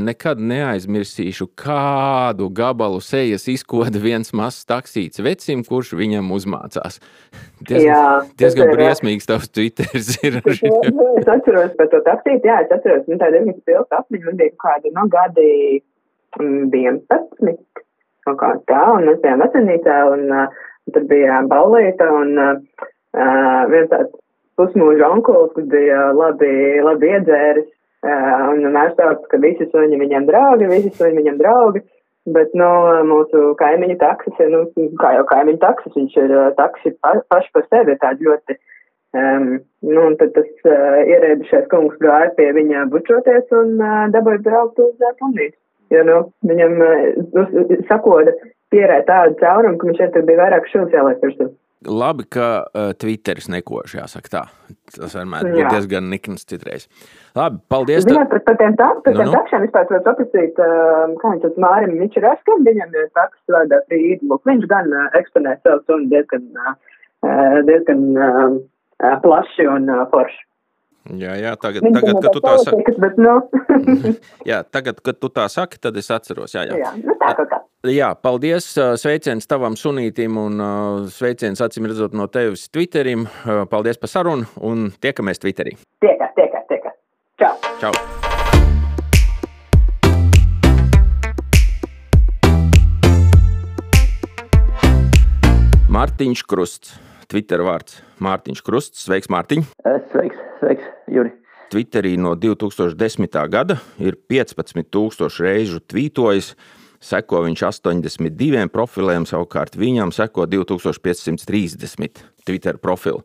nekad 0.00 0.40
neaizmirsīšu, 0.40 1.46
kādu 1.58 2.48
gabalu 2.54 3.00
sejas 3.04 3.46
izkoda 3.50 4.00
viens 4.02 4.32
mazs 4.36 4.66
taksīts 4.68 5.22
vecim, 5.24 5.64
kurš 5.66 5.94
viņam 5.98 6.32
uzmācās. 6.34 7.00
Diezgan, 7.68 7.86
jā, 7.86 8.02
diezgan 8.40 8.72
briesmīgs 8.74 9.28
tavs 9.30 9.48
Twitters 9.54 10.14
ir. 10.26 10.40
es 10.44 11.30
atceros 11.30 11.72
par 11.78 11.88
to 11.92 12.02
taksīti, 12.06 12.50
jā, 12.50 12.60
es 12.66 12.74
atceros, 12.74 13.06
man 13.08 13.22
tā 13.22 13.30
diezgan 13.34 13.56
spilta 13.60 14.02
apziņa, 14.02 14.26
man 14.26 14.40
bija 14.42 14.56
kādi, 14.66 14.92
nu, 14.96 15.06
gadi 15.12 15.48
11, 16.40 17.84
kaut 18.26 18.38
kā 18.40 18.50
tā, 18.68 18.82
un 18.96 19.08
mēs 19.08 19.22
bijām 19.22 19.42
vecenītā, 19.44 19.96
un 20.12 20.26
uh, 20.32 20.60
tur 20.92 21.06
bija 21.10 21.40
baulīta, 21.50 22.10
un 22.20 22.34
uh, 22.40 22.84
viens 23.70 23.90
tāds 23.92 24.12
pusmūža 24.58 25.08
onkulis, 25.16 25.54
kas 25.56 25.66
bija 25.70 26.10
labi, 26.14 26.52
labi 26.84 27.10
iedzēris, 27.16 27.70
Un 28.04 28.66
mēs 28.74 28.94
teicu, 28.98 29.28
ka 29.30 29.40
visi 29.40 29.66
suņi 29.70 29.98
viņam 30.00 30.26
draugi, 30.28 30.68
visi 30.68 30.92
suņi 30.98 31.22
viņam 31.22 31.40
draugi. 31.40 31.84
Bet, 32.34 32.54
nu, 32.56 32.68
mūsu 33.04 33.50
kaimiņu 33.60 33.98
taksis 34.00 34.38
ir, 34.40 34.52
nu, 34.52 34.62
kā 35.00 35.10
jau 35.12 35.24
kaimiņu 35.28 35.60
taksis, 35.60 35.92
viņš 35.92 36.14
ir 36.22 36.30
taksi 36.56 36.94
pa, 37.04 37.18
paši 37.28 37.50
par 37.52 37.66
sevi, 37.68 37.96
tādi 38.00 38.24
ļoti, 38.24 38.56
um, 39.20 39.50
nu, 39.90 40.06
un 40.06 40.16
tad 40.20 40.32
tas 40.36 40.48
uh, 40.64 41.02
ierēdušais 41.04 41.68
kungs 41.72 41.98
gāja 42.00 42.30
pie 42.38 42.48
viņa 42.56 42.86
bučoties 42.94 43.52
un 43.60 43.76
uh, 43.76 44.06
dabūja 44.14 44.40
braukt 44.46 44.80
uz 44.80 45.04
uh, 45.04 45.12
Punīti. 45.20 45.58
Jo, 45.92 46.06
nu, 46.08 46.16
viņam, 46.48 46.80
uh, 46.80 47.76
sakoda 47.92 48.32
pierē 48.72 49.02
tādu 49.04 49.36
caurumu, 49.44 49.76
ka 49.76 49.90
viņš 49.90 50.00
šeit 50.00 50.18
bija 50.24 50.46
vairāk 50.46 50.72
šūs 50.72 50.96
jāliek 50.96 51.20
virsū 51.28 51.52
labi, 51.88 52.26
ka 52.30 52.46
uh, 52.64 52.92
Twitteris 52.98 53.48
nekož, 53.52 53.96
jāsaka 53.98 54.32
tā. 54.32 54.42
Tas 54.94 55.16
vienmēr 55.16 55.48
ir 55.50 55.68
diezgan 55.72 56.08
nikns 56.12 56.46
citreiz. 56.50 56.86
Labi, 57.36 57.60
paldies. 57.72 58.06
Viņam 58.08 58.30
par, 58.30 58.42
par 58.46 58.58
tiem 58.60 58.76
tāpēc, 58.80 59.02
par 59.04 59.14
nu, 59.14 59.20
tiem 59.20 59.30
nu. 59.30 59.36
takšiem 59.36 59.66
vispār 59.66 59.90
var 59.90 60.04
paprasīt, 60.08 60.62
uh, 60.62 61.14
kā 61.20 61.34
viņš 61.34 61.44
tas 61.44 61.60
Mārim, 61.64 61.94
eskan, 62.04 62.64
viņam 62.68 62.98
ir 63.00 63.12
taks 63.18 63.54
vārdā 63.56 63.82
Frīdluk. 63.88 64.42
Viņš 64.50 64.66
gan 64.72 64.90
uh, 64.94 65.06
eksponē 65.20 65.58
savu 65.62 65.82
sunu 65.88 66.10
diezgan, 66.12 66.48
uh, 66.64 67.60
diezgan 67.68 68.04
uh, 68.16 68.58
plaši 69.24 69.68
un 69.70 69.90
uh, 69.92 70.04
forši. 70.12 70.42
Jā, 71.12 71.34
jā, 71.36 71.50
tagad, 71.60 71.84
Viņš 71.84 71.98
tagad 71.98 72.16
kad 72.24 72.32
tu 72.32 72.40
tā 72.40 72.54
saki, 72.64 72.92
bet, 72.96 73.18
nu. 73.20 73.34
jā, 74.50 74.62
tagad, 74.64 75.02
kad 75.04 75.18
tu 75.20 75.28
tā 75.28 75.44
saki, 75.52 75.76
tad 75.76 75.98
es 76.00 76.08
atceros. 76.08 76.54
Jā, 76.56 76.64
jā. 76.64 76.78
jā, 76.80 76.92
nu 77.02 77.16
tā 77.20 77.34
kā. 77.44 77.60
Jā, 77.92 78.08
paldies. 78.16 78.70
Sveiciens 78.96 79.44
tavam 79.44 79.76
sunītim 79.76 80.38
un 80.40 80.64
sveiciens 81.12 81.60
acīm 81.60 81.90
redzot 81.90 82.16
no 82.16 82.24
tevis 82.32 82.70
Twitterim. 82.72 83.28
Paldies 83.68 84.00
par 84.00 84.08
sarunu 84.08 84.48
un 84.64 84.88
tiekamies 85.04 85.44
Twitterī. 85.44 85.76
Tiekas, 86.00 86.32
tiekas, 86.40 86.64
tiekas. 86.72 86.96
Čau. 87.36 87.52
Čau. 87.84 87.92
Mārtiņš 95.92 96.48
Krusts. 96.48 96.96
Twitter 97.28 97.60
vārds 97.66 98.00
Mārtiņš 98.24 98.64
Krusts. 98.64 99.04
Sveiks, 99.06 99.28
Mārtiņ! 99.32 99.64
Sveiks, 100.12 100.40
sveiks, 100.60 100.86
Juri! 101.10 101.34
Twitterī 101.72 102.14
no 102.20 102.34
2010. 102.38 103.38
gada 103.50 103.78
ir 103.98 104.16
15,000 104.30 105.42
reižu 105.42 105.80
tvītojis. 105.82 106.54
Seko 107.04 107.42
viņš 107.44 107.64
82 107.68 108.68
profiliem, 108.72 109.26
savukārt 109.28 109.74
viņam 109.76 110.12
seko 110.14 110.46
2530 110.48 112.22
Twitter 112.46 112.78
profilu. 112.80 113.20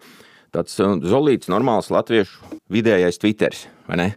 Tāds 0.52 0.76
uh, 0.82 0.98
zolīts, 1.06 1.52
normāls 1.52 1.92
latviešu 1.94 2.58
vidējais 2.74 3.22
Twitters, 3.22 3.68
vai 3.88 4.02
ne? 4.02 4.08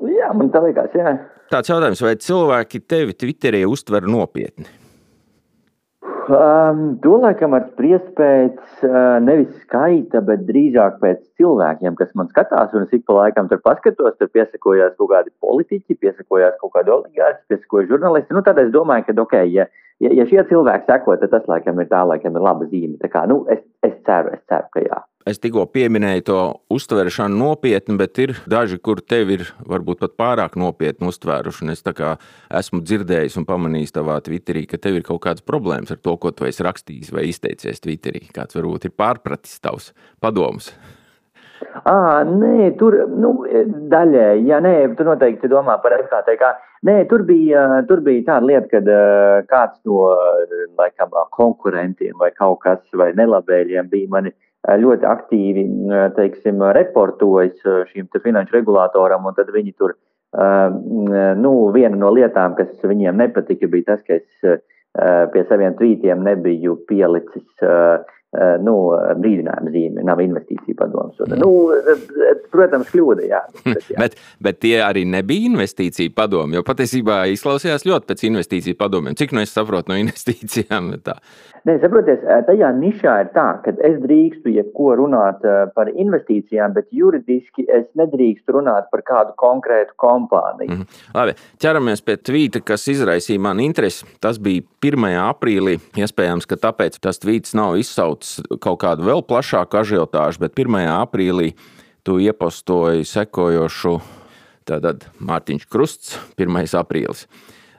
Jā, 0.00 0.30
man 0.38 0.52
tā 0.54 0.62
liekas, 0.64 0.94
jā. 0.96 1.16
Tāds 1.50 1.72
jautājums, 1.72 2.00
vai 2.06 2.14
cilvēki 2.22 2.80
tevi 2.86 3.16
Twitterī 3.18 3.64
uztver 3.68 4.06
nopietni? 4.08 4.70
Um, 6.30 6.98
to 7.02 7.16
laikam 7.18 7.56
var 7.56 7.64
spriest 7.72 8.12
pēc 8.14 8.84
uh, 8.86 9.18
nevis 9.24 9.50
skaita, 9.64 10.20
bet 10.22 10.44
drīzāk 10.46 11.00
pēc 11.02 11.24
cilvēkiem, 11.40 11.96
kas 11.98 12.12
man 12.14 12.30
skatās. 12.30 12.70
Un 12.76 12.86
es 12.86 12.94
ik 12.94 13.02
pa 13.08 13.16
laikam 13.16 13.48
tur 13.50 13.58
paskatos, 13.64 14.14
tur 14.20 14.30
piesakojās 14.30 14.94
kaut 15.00 15.10
kādi 15.10 15.34
politiķi, 15.42 15.98
piesakojās 15.98 16.54
kaut 16.62 16.76
kādi 16.76 16.94
oligārši, 16.94 17.42
piesakojas 17.50 17.90
žurnālisti. 17.90 18.36
Nu, 18.36 18.44
tad 18.46 18.62
es 18.62 18.70
domāju, 18.74 19.08
ka, 19.08 19.16
ok, 19.24 19.36
ja, 19.50 19.66
ja, 19.98 20.12
ja 20.20 20.28
šie 20.30 20.44
cilvēki 20.52 20.86
seko, 20.92 21.18
tad 21.18 21.34
tas 21.34 21.50
laikam 21.50 21.82
ir 21.82 21.90
tā, 21.90 22.04
laikam 22.12 22.38
ir 22.38 22.46
laba 22.46 22.70
zīme. 22.70 22.94
Tā 23.02 23.10
kā, 23.10 23.26
nu, 23.30 23.42
es, 23.50 23.64
es 23.86 23.98
ceru, 24.06 24.30
es 24.36 24.44
ceru, 24.46 24.70
ka. 24.76 24.86
Es 25.28 25.36
tikko 25.36 25.66
pieminēju 25.68 26.22
to 26.24 26.36
uztveršanu 26.72 27.36
nopietni, 27.36 27.98
bet 28.00 28.16
ir 28.22 28.30
daži, 28.48 28.78
kur 28.80 29.02
tevi 29.04 29.36
ir 29.36 29.50
varbūt 29.68 30.00
pat 30.00 30.14
pārāk 30.16 30.56
nopietni 30.56 31.10
uztvēruši. 31.10 31.68
Es 31.74 31.84
esmu 31.84 32.80
dzirdējis 32.80 33.36
un 33.36 33.44
pamanījis 33.48 33.92
tavā 33.98 34.16
Twitterī, 34.24 34.64
ka 34.70 34.80
tev 34.80 34.96
ir 34.96 35.04
kaut 35.04 35.20
kādas 35.26 35.44
problēmas 35.44 35.92
ar 35.92 36.00
to, 36.00 36.16
ko 36.16 36.32
tu 36.32 36.48
esi 36.48 36.64
rakstījis 36.64 37.12
vai 37.12 37.26
izteicies 37.28 37.84
Twitterī. 37.84 38.24
Kāds 38.32 38.56
varbūt 38.56 38.88
ir 38.88 38.96
pārpratis 38.96 39.60
tavs 39.60 39.92
padomus. 40.24 40.72
À, 41.84 42.24
nē, 42.24 42.72
tur 42.80 42.96
nu, 43.12 43.36
daļēji, 43.92 44.48
jā, 44.48 44.64
nē, 44.64 44.74
tu 44.96 45.04
noteikti 45.04 45.52
domā 45.52 45.76
par 45.84 46.00
FKTK. 46.00 46.54
Nē, 46.88 47.02
tur 47.12 47.28
bija, 47.28 47.66
tur 47.88 48.00
bija 48.00 48.24
tāda 48.32 48.48
lieta, 48.48 48.68
kad 48.72 48.88
kāds 49.52 49.82
no 49.84 50.14
laikam, 50.80 51.12
konkurentiem 51.36 52.16
vai 52.16 52.32
kaut 52.32 52.62
kas 52.64 52.80
vai 52.96 53.12
nelabēļiem 53.20 53.92
bija 53.92 54.16
mani 54.16 54.32
ļoti 54.68 55.06
aktīvi 55.08 55.64
teiksim, 56.16 56.62
reportojas 56.76 57.60
šīm 57.90 58.10
finanšu 58.22 58.58
regulātoram, 58.58 59.26
un 59.26 59.36
tad 59.36 59.52
viņi 59.54 59.72
tur, 59.78 59.96
nu, 61.40 61.52
viena 61.74 61.96
no 61.96 62.12
lietām, 62.14 62.56
kas 62.58 62.74
viņiem 62.84 63.16
nepatika, 63.22 63.70
bija 63.70 63.94
tas, 63.94 64.04
ka 64.04 64.20
es 64.20 64.60
pie 65.32 65.44
saviem 65.48 65.76
tvītiem 65.78 66.24
nebiju 66.26 66.76
pielicis 66.90 67.46
nu, 68.62 68.74
brīdinājuma 69.18 69.72
zīme, 69.74 70.04
nav 70.06 70.20
investīcija 70.22 70.76
padomus. 70.78 71.18
Nu, 71.40 71.50
protams, 72.52 72.90
kļūda, 72.92 73.26
jā. 73.26 73.40
Bet, 73.64 73.88
jā. 73.90 73.98
bet, 73.98 74.16
bet 74.42 74.60
tie 74.62 74.76
arī 74.86 75.02
nebija 75.08 75.50
investīcija 75.50 76.14
padomi, 76.14 76.58
jo 76.58 76.64
patiesībā 76.66 77.24
izklausījās 77.34 77.86
ļoti 77.88 78.10
pēc 78.10 78.26
investīciju 78.30 78.78
padomiem. 78.78 79.18
Cik 79.18 79.34
nu 79.34 79.42
es 79.42 79.54
saprotu 79.54 79.90
no 79.90 79.98
investīcijām? 79.98 80.92
Nē, 81.68 81.74
saprotiet, 81.82 82.22
tajā 82.46 82.70
nišā 82.72 83.14
ir 83.20 83.32
tā, 83.34 83.46
ka 83.64 83.74
es 83.84 83.98
drīkstu 84.00 84.54
jebko 84.54 84.94
runāt 84.96 85.42
par 85.74 85.90
investīcijām, 85.92 86.72
bet 86.72 86.88
juridiski 86.94 87.66
es 87.68 87.84
nedrīkstu 88.00 88.54
runāt 88.56 88.88
par 88.92 89.02
kādu 89.04 89.34
konkrētu 89.40 89.92
kompāniju. 90.00 90.78
Mm. 90.78 91.00
Labi, 91.18 91.34
ķeramies 91.60 92.00
pie 92.06 92.16
tvīta, 92.16 92.62
kas 92.64 92.86
izraisīja 92.94 93.42
man 93.44 93.60
interesi. 93.60 94.08
Tas 94.24 94.40
bija 94.40 94.64
1. 94.80 95.10
aprīlī. 95.26 95.76
Iespējams, 96.00 96.48
ka 96.48 96.56
tāpēc 96.64 96.96
tas 97.04 97.20
tvīts 97.20 97.52
nav 97.58 97.76
izsaucis 98.20 98.60
kaut 98.60 98.80
kādu 98.80 99.04
vēl 99.04 99.22
plašāku 99.22 99.80
ažiotāžu, 99.80 100.40
bet 100.40 100.54
1. 100.54 100.88
aprīlī 101.00 101.54
tu 102.02 102.18
iepostoji 102.18 103.04
sekojošu 103.04 104.00
tātad 104.64 105.06
Mārtiņš 105.18 105.66
Krusts, 105.68 106.18
1. 106.38 106.76
aprīlis. 106.78 107.26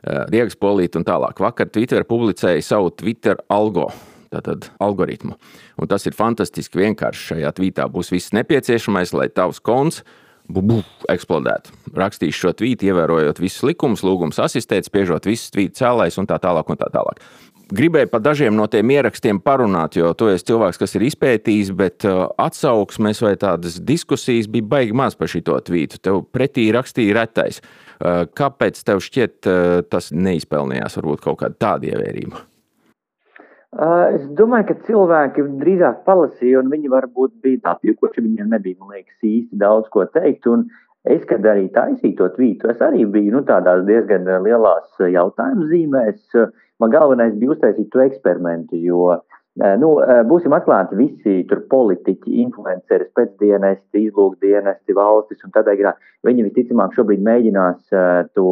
Eh, 0.03 0.25
Riegas 0.31 0.55
polīti 0.55 0.97
un 0.97 1.05
tālāk. 1.05 1.39
Vakar 1.39 1.69
Twitter 1.69 2.03
publicēja 2.03 2.61
savu 2.61 2.89
Twitter 2.89 3.37
algo. 3.49 3.91
Tātad 4.31 4.69
algoritmu. 4.79 5.35
Un 5.77 5.87
tas 5.87 6.05
ir 6.05 6.13
fantastiski 6.13 6.79
vienkārši. 6.79 7.33
Šajā 7.33 7.51
tvītā 7.51 7.85
būs 7.91 8.11
viss 8.11 8.31
nepieciešamais, 8.31 9.11
lai 9.13 9.27
tavs 9.27 9.59
konts 9.59 10.03
bubu, 10.47 10.81
eksplodētu. 11.11 11.73
Rakstīšu 11.95 12.45
šo 12.45 12.53
tvītu, 12.55 12.87
ievērojot 12.91 13.41
visus 13.43 13.65
likumus, 13.67 14.03
lūgums 14.07 14.39
asistēt, 14.41 14.87
spiežot 14.87 15.27
visus 15.27 15.51
tvītu 15.51 15.81
cēlājus 15.81 16.19
un 16.21 16.29
tā 16.31 16.39
tālāk. 16.41 16.71
Un 16.71 16.79
tā 16.79 16.87
tālāk. 16.93 17.19
Gribēju 17.71 18.09
par 18.11 18.19
dažiem 18.19 18.55
no 18.55 18.65
tiem 18.67 18.89
ierakstiem 18.91 19.39
parunāt, 19.39 19.95
jo 19.95 20.09
tu 20.17 20.27
esi 20.27 20.49
cilvēks, 20.49 20.79
kas 20.81 20.97
ir 20.97 21.05
izpētījis, 21.07 21.69
bet 21.71 22.03
uh, 22.03 22.25
atsauksmes 22.35 23.21
vai 23.23 23.37
tādas 23.39 23.77
diskusijas 23.79 24.49
bija 24.51 24.67
baigi 24.73 24.97
maz 24.97 25.15
par 25.15 25.31
šo 25.31 25.39
tvītu. 25.39 26.01
Tev 26.03 26.25
pretī 26.35 26.67
rakstīja 26.75 27.15
retais. 27.21 27.61
Eh, 28.01 28.23
kāpēc 28.37 28.79
tev 28.85 29.01
šķiet, 29.03 29.35
eh, 29.45 29.81
tas 29.89 30.09
neizpelnījās 30.11 30.95
varbūt 30.97 31.21
kaut 31.21 31.41
kādu 31.41 31.57
tādu 31.61 31.91
ievērību? 31.91 32.39
Eh, 33.71 34.15
es 34.15 34.23
domāju, 34.39 34.67
ka 34.71 34.75
cilvēki 34.87 35.45
drīzāk 35.61 36.01
palasīja, 36.07 36.63
un 36.63 36.71
viņi 36.71 36.89
varbūt 36.89 37.35
bija 37.43 37.75
apjukuši. 37.75 38.23
Viņiem 38.25 38.49
nebija, 38.55 38.79
man 38.79 38.95
liekas, 38.95 39.19
īsti 39.21 39.57
daudz 39.57 39.89
ko 39.89 40.05
teikt. 40.05 40.47
Un 40.47 40.69
Es, 41.01 41.23
kad 41.25 41.41
arī 41.41 41.63
taisīju 41.73 42.13
to 42.13 42.27
tvītu, 42.35 42.69
es 42.69 42.77
arī 42.77 43.07
biju 43.09 43.31
nu, 43.33 43.39
tādās 43.41 43.87
diezgan 43.87 44.21
lielās 44.45 44.99
jautājumu 45.01 45.65
zīmēs. 45.65 46.19
Man 46.81 46.93
galvenais 46.93 47.35
bija 47.37 47.55
uztaisīt 47.55 47.91
to 47.93 48.01
eksperimentu, 48.03 48.79
jo 48.81 49.15
nu, 49.81 49.89
būsim 50.29 50.53
atklāti 50.57 50.97
visi 50.99 51.41
tur 51.49 51.65
politiķi, 51.71 52.37
influenceri, 52.45 53.09
pēcdienesti, 53.17 54.07
izlūkdienesti, 54.07 54.95
valstis 54.97 55.43
un 55.45 55.53
tādā 55.53 55.75
garā. 55.79 55.95
Viņi 56.27 56.47
visticamāk 56.47 56.95
šobrīd 56.97 57.21
mēģinās 57.27 57.91
to 58.35 58.47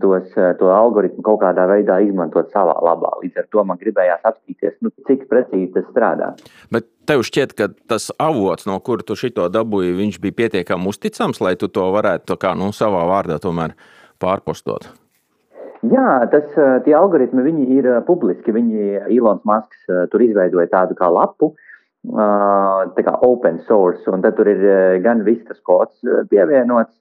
tos, 0.00 0.32
to 0.58 0.68
algoritmu 0.68 1.24
kaut 1.24 1.40
kādā 1.42 1.64
veidā 1.68 1.98
izmantot 2.04 2.50
savā 2.52 2.74
labā. 2.84 3.14
Līdz 3.22 3.40
ar 3.40 3.46
to 3.52 3.64
man 3.64 3.80
gribējās 3.80 4.26
apstīties, 4.28 4.74
nu, 4.84 4.92
cik 5.08 5.24
precīzi 5.30 5.72
tas 5.76 5.86
strādā. 5.88 6.34
Bet 6.74 6.88
tev 7.08 7.24
šķiet, 7.24 7.54
ka 7.56 7.70
tas 7.88 8.10
avots, 8.20 8.68
no 8.68 8.76
kura 8.84 9.06
tu 9.06 9.16
šito 9.16 9.48
dabūji, 9.52 9.96
viņš 10.00 10.20
bija 10.20 10.40
pietiekami 10.42 10.92
uzticams, 10.92 11.40
lai 11.44 11.56
tu 11.60 11.70
to 11.72 11.86
varētu 11.96 12.36
kā, 12.40 12.52
nu, 12.58 12.72
savā 12.76 13.06
vārdā 13.08 13.40
tomēr 13.40 13.76
pārpostot? 14.20 14.90
Jā, 15.90 16.24
tas, 16.32 16.46
tie 16.84 16.94
algoritmi 16.96 17.44
ir 17.76 17.88
publiski. 18.06 18.52
Viņi, 18.54 19.06
Ilons 19.12 19.44
Masks 19.44 19.88
tur 20.12 20.22
izveidoja 20.24 20.70
tādu 20.72 20.96
kā 20.96 21.10
lapu, 21.12 21.52
tā 22.04 23.04
kā 23.04 23.14
open 23.26 23.60
source, 23.68 24.04
un 24.12 24.22
tur 24.22 24.48
ir 24.48 25.00
gan 25.04 25.24
viss 25.24 25.44
tas 25.48 25.60
kods 25.60 25.98
pievienots, 26.30 26.94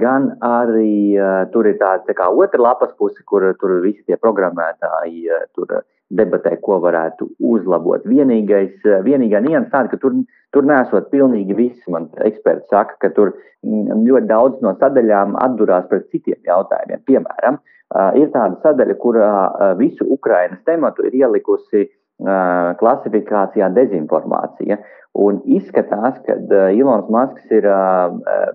gan 0.00 0.32
arī 0.42 1.16
tur 1.52 1.68
ir 1.70 1.78
tāda 1.80 2.04
tā 2.08 2.16
kā 2.18 2.28
otra 2.28 2.60
lapas 2.60 2.92
puse, 2.98 3.22
kur 3.24 3.46
tur 3.60 3.80
visi 3.84 4.02
tie 4.06 4.16
programmētāji 4.16 5.28
tur 5.54 5.82
debatē, 6.12 6.56
ko 6.60 6.80
varētu 6.82 7.28
uzlabot. 7.40 8.04
Vienīgais, 8.04 8.74
vienīgā 9.06 9.40
nianses 9.40 9.72
tāda, 9.72 9.88
ka 9.92 10.00
tur, 10.02 10.18
tur 10.52 10.66
nesot 10.68 11.08
pilnīgi 11.12 11.56
viss, 11.56 11.88
man 11.88 12.10
eksperti 12.26 12.68
saka, 12.68 12.98
ka 13.00 13.12
tur 13.16 13.32
ļoti 13.62 14.26
daudz 14.28 14.60
no 14.64 14.74
sadaļām 14.80 15.38
atdurās 15.40 15.86
pret 15.88 16.10
citiem 16.12 16.40
jautājumiem. 16.48 17.04
Piemēram, 17.08 17.60
ir 18.18 18.30
tāda 18.34 18.58
sadaļa, 18.64 18.98
kurā 19.02 19.32
visu 19.80 20.06
Ukrainas 20.08 20.62
tematu 20.68 21.06
ir 21.08 21.16
ielikusi 21.22 21.88
klasifikācijā 22.80 23.68
dezinformācija. 23.74 24.78
Un 25.22 25.42
izskatās, 25.44 26.20
ka 26.24 26.38
Ilons 26.72 27.10
Masks 27.12 27.50
ir 27.52 27.66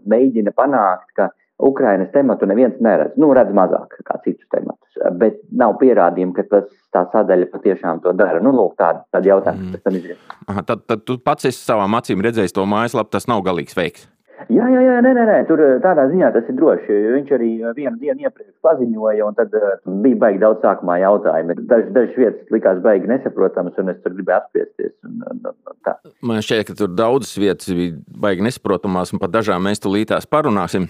mēģina 0.09 0.53
panākt, 0.57 1.11
ka 1.17 1.29
Ukrainas 1.61 2.09
tematu 2.13 2.45
neviens 2.49 2.77
neredz. 2.81 3.15
Nu, 3.17 3.31
redz 3.33 3.53
mazāk 3.53 3.97
kā 4.05 4.19
citus 4.23 4.45
tematus, 4.53 4.97
bet 5.17 5.39
nav 5.57 5.77
pierādījumu, 5.81 6.35
ka 6.37 6.45
tas 6.49 6.67
tā 6.93 7.03
sadaļa 7.13 7.49
patiešām 7.53 8.03
to 8.03 8.13
dara. 8.17 8.41
Nu, 8.41 8.53
lūk, 8.53 8.75
tāda, 8.77 9.03
tāda 9.13 9.33
jautājuma, 9.33 9.71
kas 9.73 9.85
tam 9.85 9.97
izriet. 9.97 10.35
Tad, 10.69 10.85
tad 10.89 11.05
tu 11.05 11.17
pats 11.21 11.49
esi 11.49 11.61
savām 11.61 11.97
acīm 11.97 12.21
redzējis 12.25 12.53
to 12.57 12.65
mājaslapu, 12.69 13.13
tas 13.17 13.29
nav 13.29 13.41
galīgs 13.45 13.77
veiks. 13.77 14.05
Jā, 14.37 14.67
jā, 14.69 14.81
jā, 14.85 14.97
nē, 15.01 15.11
nē, 15.17 15.23
nē, 15.25 15.37
tur 15.49 15.61
tādā 15.81 16.03
ziņā 16.11 16.27
tas 16.35 16.45
ir 16.51 16.55
droši. 16.59 16.97
Viņš 17.15 17.31
arī 17.33 17.47
vienu 17.73 17.95
dienu 17.97 18.27
iepriekš 18.27 18.53
paziņoja, 18.63 19.25
un 19.25 19.37
tad 19.37 19.55
uh, 19.57 19.65
bija 20.03 20.19
baigi 20.21 20.41
daudz 20.43 20.61
sākumā 20.61 20.99
jautājumu. 21.01 21.55
Dažas 21.71 21.89
daž 21.95 22.13
vietas 22.13 22.53
likās 22.53 22.83
baigi 22.85 23.09
nesaprotamas, 23.09 23.75
un 23.81 23.89
es 23.95 23.99
tur 24.03 24.13
gribēju 24.13 24.37
apspriesties. 24.37 24.93
Un, 25.09 25.19
un, 25.31 25.41
un 25.49 25.77
tā. 25.87 25.97
Man 26.21 26.45
šķiet, 26.45 26.69
ka 26.69 26.77
tur 26.77 26.93
daudzas 26.93 27.33
vietas 27.41 27.73
bija 27.73 27.97
baigi 28.27 28.45
nesaprotamās, 28.45 29.15
un 29.15 29.23
par 29.25 29.33
dažām 29.33 29.65
mēs 29.65 29.81
tulītās 29.81 30.29
parunāsim. 30.29 30.85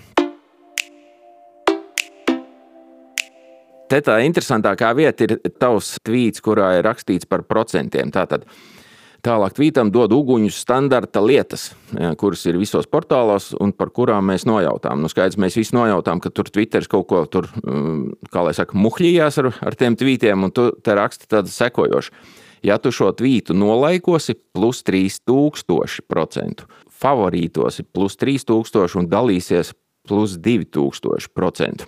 Te 3.88 4.02
tā 4.04 4.18
interesantākā 4.28 4.92
vieta 5.00 5.24
ir 5.24 5.38
tavs 5.56 5.96
tvīts, 6.04 6.44
kurā 6.44 6.74
ir 6.76 6.84
rakstīts 6.84 7.30
par 7.32 7.48
procentiem. 7.48 8.12
Tātad 8.12 8.44
Tālāk 9.26 9.56
tvītam 9.58 9.90
dod 9.92 10.14
uguņus 10.14 10.60
standarta 10.62 11.22
lietas, 11.24 11.72
kuras 12.22 12.44
ir 12.48 12.60
visos 12.62 12.88
portālos 12.90 13.50
un 13.60 13.74
par 13.76 13.90
kurām 13.96 14.30
mēs 14.30 14.46
nojautām. 14.48 15.02
Nu, 15.02 15.10
skaidrs, 15.12 15.40
mēs 15.42 15.58
visi 15.58 15.76
nojautām, 15.76 16.22
ka 16.24 16.30
tur 16.30 16.50
Twitteris 16.54 16.90
kaut 16.92 17.08
ko 17.10 17.24
tur, 17.26 17.50
mm, 17.64 18.30
kā 18.34 18.46
lai 18.46 18.54
saka, 18.58 18.78
muhļījās 18.78 19.40
ar, 19.42 19.52
ar 19.68 19.78
tiem 19.80 19.98
tvītiem, 19.98 20.46
un 20.46 20.54
tu 20.54 20.70
te 20.84 20.96
raksti 20.98 21.30
tādu 21.34 21.52
sekojošu. 21.52 22.14
Ja 22.66 22.78
tu 22.82 22.92
šo 22.94 23.12
tvītu 23.14 23.56
nolaikosi, 23.58 24.38
plus 24.54 24.82
3000%, 24.86 26.66
favorītosi 27.02 27.86
plus 27.94 28.18
3000 28.18 28.98
un 29.02 29.10
dalīsies 29.10 29.74
plus 30.08 30.38
2000%. 30.42 31.88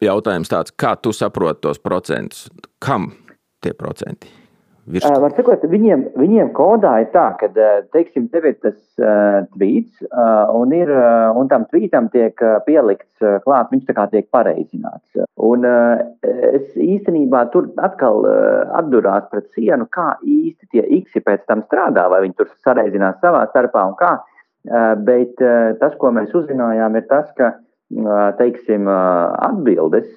Jautājums 0.00 0.50
tāds, 0.50 0.72
kā 0.72 0.94
tu 0.96 1.12
saproti 1.12 1.66
tos 1.66 1.80
procentus? 1.82 2.48
Kam 2.80 3.12
tie 3.60 3.74
procenti? 3.76 4.39
Uh, 4.90 5.16
var 5.22 5.34
sakot, 5.36 5.62
viņiem, 5.70 6.02
viņiem 6.18 6.50
kodā 6.56 6.96
ir 7.04 7.10
tā, 7.14 7.26
ka, 7.38 7.48
teiksim, 7.94 8.26
tev 8.32 8.48
ir 8.50 8.56
tas 8.64 8.76
uh, 8.98 9.46
tvīts, 9.54 10.02
uh, 10.08 10.50
un, 10.58 10.74
ir, 10.74 10.90
uh, 10.90 11.30
un 11.38 11.50
tam 11.52 11.66
tvītam 11.70 12.08
tiek 12.10 12.42
pielikts 12.66 13.22
uh, 13.22 13.38
klāt, 13.44 13.70
viņš 13.70 13.86
tā 13.86 13.96
kā 13.96 14.08
tiek 14.10 14.26
pareizināts. 14.34 15.22
Un 15.38 15.68
uh, 15.68 16.02
es 16.50 16.66
īstenībā 16.74 17.46
tur 17.54 17.70
atkal 17.78 18.26
uh, 18.26 18.74
atdurās 18.80 19.30
pret 19.30 19.46
sienu, 19.54 19.86
kā 19.94 20.16
īsti 20.26 20.72
tie 20.74 20.84
x 21.00 21.22
pēc 21.22 21.46
tam 21.46 21.62
strādā, 21.68 22.08
vai 22.10 22.24
viņi 22.26 22.38
tur 22.40 22.50
sareizinās 22.66 23.22
savā 23.22 23.46
starpā 23.52 23.86
un 23.92 23.96
kā. 24.00 24.16
Uh, 24.68 24.92
bet 25.06 25.38
uh, 25.40 25.72
tas, 25.80 25.94
ko 25.96 26.10
mēs 26.12 26.34
uzzinājām, 26.36 26.98
ir 26.98 27.06
tas, 27.08 27.30
ka 27.38 27.54
uh, 27.54 27.58
teiksim, 28.38 28.86
atbildes 28.88 30.08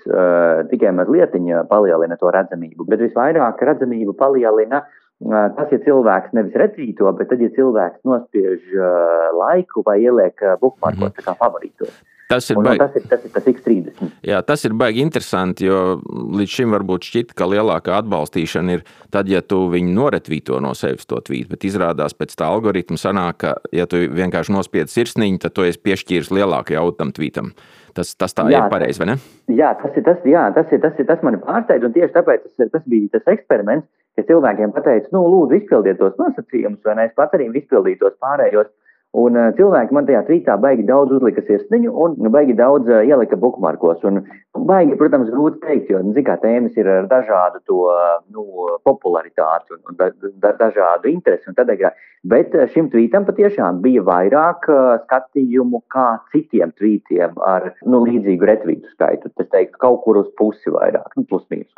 tikai 0.70 0.92
mazliet 0.94 1.34
palielina 1.70 2.18
to 2.18 2.30
redzamību, 2.34 2.86
bet 2.88 3.02
visvairāk 3.02 3.62
redzamību 3.62 4.14
palielina 4.18 4.84
tas, 5.58 5.72
ja 5.72 5.80
cilvēks 5.86 6.34
nevis 6.34 6.56
retvīto, 6.60 7.12
bet 7.18 7.30
tad, 7.32 7.42
ja 7.42 7.50
cilvēks 7.56 8.04
nospiež 8.06 8.74
laiku 9.40 9.84
vai 9.86 10.02
ieliek 10.04 10.36
bookmarkos 10.62 11.10
mm 11.10 11.18
-hmm. 11.18 11.26
kā 11.26 11.38
favorītos. 11.40 12.04
Tas 12.34 12.50
ir, 12.50 12.60
baigi, 12.66 12.82
tas, 12.82 12.96
ir, 12.98 13.06
tas 13.12 13.26
ir 13.28 13.34
tas 13.36 13.50
X30. 13.52 14.12
Jā, 14.26 14.40
tas 14.46 14.66
ir 14.66 14.74
baigi 14.78 15.04
interesanti, 15.06 15.68
jo 15.70 16.00
līdz 16.40 16.56
šim 16.58 16.74
varbūt 16.74 17.10
šķita, 17.10 17.38
ka 17.38 17.50
lielākā 17.52 18.00
atbalstīšana 18.02 18.78
ir 18.78 18.84
tad, 19.14 19.30
ja 19.30 19.44
tu 19.46 19.68
viņu 19.72 19.94
noretvīto 19.94 20.58
no 20.64 20.74
sevis 20.78 21.08
to 21.10 21.22
tvītu, 21.22 21.52
bet 21.54 21.68
izrādās 21.70 22.18
pēc 22.18 22.36
tā 22.40 22.50
algoritma 22.50 22.98
sanāk, 23.00 23.40
ka, 23.44 23.56
ja 23.76 23.86
tu 23.90 24.02
vienkārši 24.10 24.56
nospied 24.56 24.92
sirsniņu, 24.92 25.44
tad 25.46 25.56
tu 25.58 25.68
esi 25.68 25.82
piešķīris 25.86 26.34
lielāku 26.34 26.78
jautam 26.78 27.14
tvītam. 27.16 27.54
Tas, 27.94 28.16
tas 28.18 28.34
tā 28.34 28.48
jā, 28.50 28.58
ir 28.58 28.72
pareizi, 28.74 28.98
vai 29.04 29.12
ne? 29.12 29.18
Jā, 29.54 29.76
tas 29.78 29.94
ir 30.00 30.06
tas, 30.08 30.24
jā, 30.26 30.48
tas, 30.56 30.72
ir, 30.74 30.82
tas, 30.82 30.96
ir, 30.98 31.06
tas 31.06 31.22
mani 31.26 31.38
pārsteidz, 31.44 31.86
un 31.86 31.94
tieši 31.94 32.16
tāpēc 32.16 32.48
tas, 32.48 32.72
tas 32.74 32.88
bija 32.90 33.12
tas 33.14 33.36
eksperiments, 33.36 33.86
ka 34.18 34.26
cilvēkiem 34.26 34.74
pateica, 34.74 35.12
nu, 35.14 35.22
lūdzu, 35.30 35.60
izpildiet 35.60 36.00
tos 36.02 36.18
nosacījumus, 36.18 36.82
vai 36.86 36.98
ne, 36.98 37.06
es 37.10 37.14
pats 37.18 37.38
arī 37.38 37.52
izpildīju 37.54 38.02
tos 38.02 38.18
pārējos. 38.22 38.72
Un 39.14 39.36
uh, 39.38 39.52
cilvēki 39.54 39.94
man 39.94 40.08
tajā 40.08 40.24
tvītā 40.26 40.56
baigi 40.58 40.88
daudz 40.88 41.14
uzlika 41.14 41.44
sirsniņu 41.46 41.92
un 42.02 42.16
nu, 42.18 42.32
baigi 42.34 42.56
daudz 42.58 42.88
uh, 42.90 43.04
ielika 43.06 43.38
bookmarkos. 43.38 44.02
Un 44.10 44.24
baigi, 44.70 44.96
protams, 44.98 45.30
grūti 45.30 45.62
teikt, 45.62 45.92
jo, 45.94 46.00
nu, 46.02 46.16
zikā, 46.16 46.40
tēmas 46.42 46.80
ir 46.82 46.90
ar 46.90 47.06
dažādu 47.12 47.62
to, 47.70 47.84
nu, 48.34 48.66
popularitāti 48.90 49.76
un, 49.76 49.84
un 49.92 50.00
da, 50.00 50.10
da, 50.42 50.56
dažādu 50.64 51.12
interesi 51.12 51.46
un 51.52 51.60
tādā. 51.60 51.94
Bet 52.26 52.56
šim 52.74 52.90
tvītam 52.90 53.28
patiešām 53.28 53.84
bija 53.86 54.02
vairāk 54.08 54.66
uh, 54.72 54.96
skatījumu 55.04 55.84
kā 55.94 56.08
citiem 56.34 56.74
tvītiem 56.74 57.38
ar, 57.46 57.70
nu, 57.86 58.02
līdzīgu 58.08 58.50
retvītu 58.50 58.96
skaitu. 58.96 59.30
Tas 59.38 59.52
teikt, 59.54 59.78
kaut 59.84 60.02
kur 60.08 60.24
uz 60.24 60.34
pusi 60.42 60.74
vairāk, 60.74 61.14
nu, 61.20 61.28
plus 61.30 61.46
mīnus, 61.54 61.70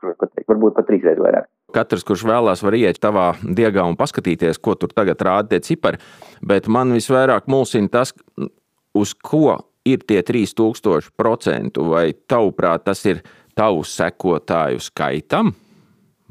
varbūt 0.48 0.80
pat 0.80 0.88
trīsreiz 0.88 1.20
vairāk. 1.20 1.52
Katrs, 1.76 2.06
kurš 2.08 2.26
vēlās, 2.30 2.64
var 2.64 2.78
iet 2.78 3.00
tavā 3.04 3.34
diegā 3.44 3.84
un 3.88 3.98
paskatīties, 4.00 4.62
ko 4.64 4.78
tur 4.80 4.94
tagad 4.96 5.22
rāda 5.26 5.56
tie 5.56 5.64
cipari. 5.66 6.00
Bet 6.46 6.70
man 6.72 6.94
visvairāk 6.96 7.50
mulsina 7.52 7.92
tas, 7.92 8.14
uz 8.96 9.16
ko 9.20 9.58
ir 9.86 10.06
tie 10.08 10.22
3000%, 10.26 11.82
vai 11.92 12.08
tavuprāt 12.28 12.88
tas 12.88 13.04
ir 13.06 13.22
tavu 13.56 13.84
sekotāju 13.88 14.82
skaitam, 14.84 15.54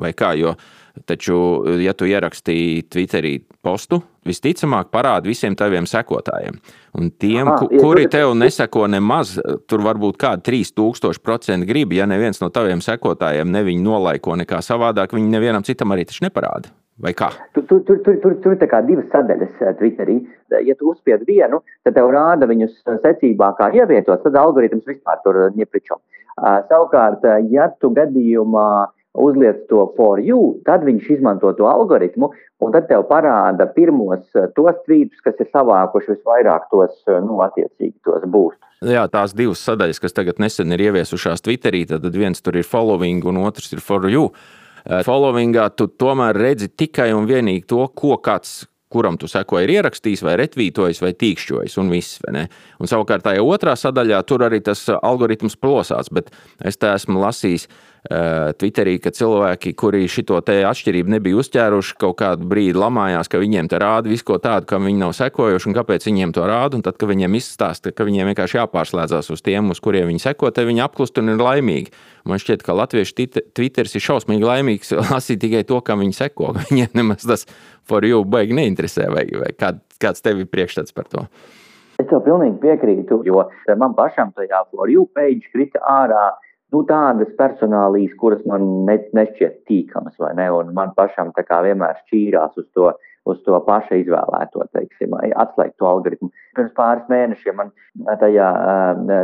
vai 0.01 0.13
kā? 0.17 0.35
Jo 0.39 0.57
Taču, 1.03 1.37
ja 1.83 1.91
tu 1.99 2.07
ierakstīji 2.07 2.85
Twitterī 2.87 3.33
postu, 3.67 3.99
visticamāk 4.23 4.93
parāda 4.95 5.27
visiem 5.27 5.57
taviem 5.59 5.89
sekotājiem. 5.91 6.61
Un 7.01 7.11
tiem, 7.19 7.51
Aha, 7.51 7.67
kuri 7.83 8.07
tev 8.13 8.37
neseko 8.39 8.87
nemaz, 8.87 9.35
tur 9.67 9.83
varbūt 9.83 10.21
kādi 10.23 10.47
3000% 10.53 11.67
grib, 11.67 11.97
ja 11.99 12.07
neviens 12.07 12.39
no 12.39 12.53
taviem 12.55 12.79
sekotājiem 12.85 13.51
neviņu 13.57 13.83
nolaiko 13.83 14.39
nekā 14.39 14.63
savādāk, 14.63 15.19
viņi 15.19 15.35
nevienam 15.35 15.67
citam 15.67 15.91
arī 15.91 16.07
taču 16.07 16.29
neparāda. 16.29 16.71
Vai 17.03 17.11
kā? 17.19 17.33
Tur, 17.57 17.65
tur, 17.67 17.81
tur, 17.83 17.99
tur, 18.07 18.21
tur, 18.23 18.35
tur 18.39 18.55
ir 18.55 18.75
divas 18.87 19.09
sadaļas 19.11 19.63
eh, 19.67 19.73
Twitterī. 19.81 20.21
Ja 20.63 20.77
tu 20.79 20.93
uzspied 20.93 21.25
vienu, 21.27 21.65
tad 21.83 21.97
tev 21.99 22.13
rāda 22.15 22.47
viņus 22.47 22.85
secībā, 23.03 23.51
kā 23.59 23.73
ievietot, 23.75 24.23
tad 24.23 24.39
algoritms 24.39 24.87
vispār 24.87 25.19
tur 25.27 25.49
ņepričo. 25.59 25.99
Uh, 26.35 26.63
savukārt, 26.71 27.27
ja 27.51 27.67
tu 27.83 27.91
gadījumā 27.95 28.69
uzliec 29.14 29.66
to 29.68 29.87
for 29.96 30.18
you, 30.20 30.59
tad 30.66 30.85
viņš 30.87 31.11
izmanto 31.16 31.53
to 31.55 31.68
algoritmu, 31.70 32.31
un 32.64 32.74
tad 32.74 32.88
tev 32.90 33.07
parāda 33.11 33.66
pirmos 33.74 34.27
eh, 34.35 34.48
tos 34.57 34.81
tvītus, 34.87 35.22
kas 35.24 35.38
ir 35.40 35.50
savākuši 35.55 36.16
visvairāk 36.16 36.66
tos, 36.72 36.96
eh, 37.07 37.20
nu, 37.22 37.38
attiecīgi 37.46 37.94
tos 38.05 38.27
būstus. 38.27 38.61
Jā, 38.85 39.07
tās 39.09 39.33
divas 39.37 39.62
sadaļas, 39.64 40.03
kas 40.03 40.16
tagad 40.16 40.42
nesen 40.42 40.74
ir 40.74 40.83
ieviesušās 40.90 41.44
Twitterī, 41.46 41.85
tad 41.88 42.05
viens 42.12 42.42
tur 42.44 42.59
ir 42.59 42.66
following 42.68 43.24
un 43.31 43.40
otrs 43.46 43.72
ir 43.72 43.81
for 43.85 44.11
you. 44.11 44.29
Eh, 44.85 45.00
followingā 45.07 45.70
tu 45.79 45.88
tomēr 45.88 46.37
redzi 46.37 46.68
tikai 46.74 47.12
un 47.16 47.31
vienīgi 47.31 47.68
to, 47.70 47.87
ko 47.96 48.18
kāds 48.18 48.64
kuram 48.95 49.19
tu 49.21 49.31
seko, 49.31 49.61
ir 49.63 49.75
ierakstījis, 49.77 50.23
vai 50.27 50.37
retvītojis, 50.45 51.03
vai 51.05 51.15
tīkšķojis, 51.19 51.79
un 51.83 51.91
viss. 51.93 52.23
Un 52.25 52.91
savukārt 52.91 53.27
tajā 53.27 53.43
otrā 53.43 53.75
sadaļā 53.79 54.23
tur 54.29 54.47
arī 54.47 54.63
tas 54.65 54.87
algoritms 54.95 55.59
plosās, 55.61 56.13
bet 56.15 56.31
es 56.65 56.79
te 56.79 56.95
esmu 56.95 57.21
lasījis 57.27 57.69
Eh, 58.05 58.53
Twitterī, 58.61 58.99
ka 59.01 59.09
cilvēki, 59.17 59.71
kuri 59.81 60.03
šo 60.13 60.37
atšķirību 60.45 61.09
nebija 61.15 61.39
uzķēruši, 61.41 61.95
kaut 61.97 62.19
kādu 62.21 62.45
brīdi 62.51 62.77
lamājās, 62.77 63.31
ka 63.33 63.41
viņiem 63.41 63.71
te 63.73 63.79
rāda 63.81 64.11
visu 64.13 64.27
ko 64.29 64.37
tādu, 64.37 64.69
kam 64.69 64.85
viņi 64.85 65.01
nav 65.01 65.15
sekojuši, 65.17 65.71
un 65.71 65.77
kāpēc 65.79 66.05
viņiem 66.11 66.35
to 66.37 66.45
rāda. 66.45 66.83
Tad, 66.85 66.99
kad 67.01 67.09
viņiem 67.09 67.39
izstāsta, 67.41 67.95
ka 67.97 68.05
viņiem 68.05 68.29
vienkārši 68.29 68.59
jāpārslēdzas 68.61 69.33
uz 69.33 69.41
tiem, 69.41 69.73
uz 69.73 69.81
kuriem 69.81 70.13
viņi 70.13 70.21
seko, 70.21 70.53
tad 70.53 70.69
viņi 70.69 70.85
apklust 70.85 71.17
un 71.23 71.33
ir 71.33 71.41
laimīgi. 71.41 71.97
Man 72.25 72.41
šķiet, 72.41 72.63
ka 72.65 72.77
latviešu 72.77 73.27
Twitteris 73.57 73.97
ir 73.99 74.05
šausmīgi 74.05 74.47
laimīgs 74.49 74.95
lasīt 75.13 75.43
tikai 75.43 75.65
to, 75.69 75.81
kam 75.85 76.01
viņi 76.05 76.17
seko. 76.17 76.55
Viņiem 76.71 76.97
nemaz 76.97 77.27
tas 77.29 77.45
for 77.85 78.07
you 78.07 78.25
baigi 78.25 78.57
neinteresē, 78.57 79.11
vai, 79.13 79.27
vai 79.41 79.53
kād, 79.57 79.83
kāds 80.01 80.25
tev 80.25 80.41
ir 80.41 80.49
priekšstats 80.53 80.97
par 80.97 81.11
to. 81.13 81.27
Es 82.01 82.09
tev 82.11 82.25
pilnīgi 82.27 82.59
piekrītu, 82.63 83.21
jo 83.29 83.45
man 83.79 83.93
pašam 83.95 84.33
tajā 84.35 84.65
for 84.73 84.91
you 84.91 85.05
page 85.15 85.47
krita 85.53 85.83
ārā 85.87 86.33
nu, 86.75 86.83
tādas 86.89 87.31
personālijas, 87.39 88.17
kuras 88.19 88.43
man 88.51 88.65
ne, 88.89 88.99
nešķiet 89.15 89.61
tīkamas, 89.69 90.17
vai 90.19 90.33
ne? 90.39 90.49
Un 90.51 90.73
man 90.75 90.95
pašam 90.97 91.31
tā 91.37 91.45
kā 91.47 91.61
vienmēr 91.67 92.01
šķīrās 92.07 92.59
uz 92.59 92.67
to, 92.75 92.91
uz 93.29 93.41
to 93.47 93.59
paša 93.67 93.99
izvēlēto, 94.03 94.67
teiksim, 94.77 95.15
atslēgto 95.45 95.89
algoritmu. 95.89 96.31
Pirms 96.57 96.75
pāris 96.77 97.07
mēnešiem 97.13 97.57
man 97.61 97.73
tajā 98.21 98.49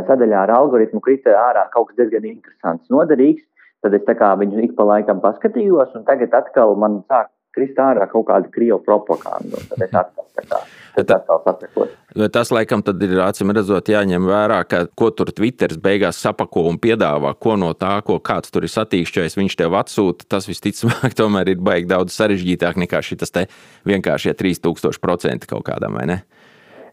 sadaļā 0.09 0.45
ar 0.45 0.55
algoritmu 0.57 1.03
krita 1.05 1.35
ārā 1.47 1.67
kaut 1.73 1.91
kas 1.91 2.01
diezgan 2.01 2.27
interesants, 2.33 2.89
noderīgs. 2.93 3.45
Tad 3.81 3.95
es 3.97 4.03
tā 4.05 4.13
kā 4.17 4.33
viņu 4.37 4.61
ik 4.61 4.75
pa 4.77 4.85
laikam 4.85 5.21
paskatījos, 5.23 5.93
un 5.97 6.05
tagad 6.05 6.33
atkal 6.37 6.75
man 6.77 6.99
sāk 7.09 7.31
krist 7.55 7.79
ārā 7.81 8.07
kaut 8.11 8.27
kāda 8.29 8.51
krievu 8.53 8.81
propaganda. 8.85 9.59
Tad 9.69 9.87
es 9.87 9.97
atkal 10.03 10.29
tā 10.37 10.47
kā 10.47 10.61
Tas, 12.33 12.49
laikam, 12.51 12.81
ir 13.05 13.21
acīm 13.23 13.53
redzot, 13.55 13.87
jāņem 13.87 14.25
vērā, 14.27 14.57
ka 14.67 14.81
ko 14.99 15.07
tur 15.15 15.31
Twitteris 15.35 15.79
beigās 15.79 16.19
sapako 16.19 16.65
un 16.67 16.79
piedāvā, 16.81 17.31
ko 17.39 17.55
no 17.59 17.71
tā, 17.77 17.93
ko 18.07 18.17
kāds 18.19 18.51
tur 18.51 18.67
ir 18.67 18.73
satīkšķējis, 18.73 19.37
viņš 19.39 19.57
tev 19.61 19.77
atsūta. 19.79 20.27
Tas 20.35 20.49
visticamāk, 20.51 21.15
tomēr 21.19 21.53
ir 21.53 21.63
baigi 21.63 21.87
daudz 21.91 22.15
sarežģītāk 22.19 22.81
nekā 22.83 23.03
šis 23.05 23.31
vienkārši 23.87 24.35
3000% 24.41 25.47
kaut 25.49 25.67
kādam 25.71 25.95
vai 25.99 26.07
ne? 26.11 26.21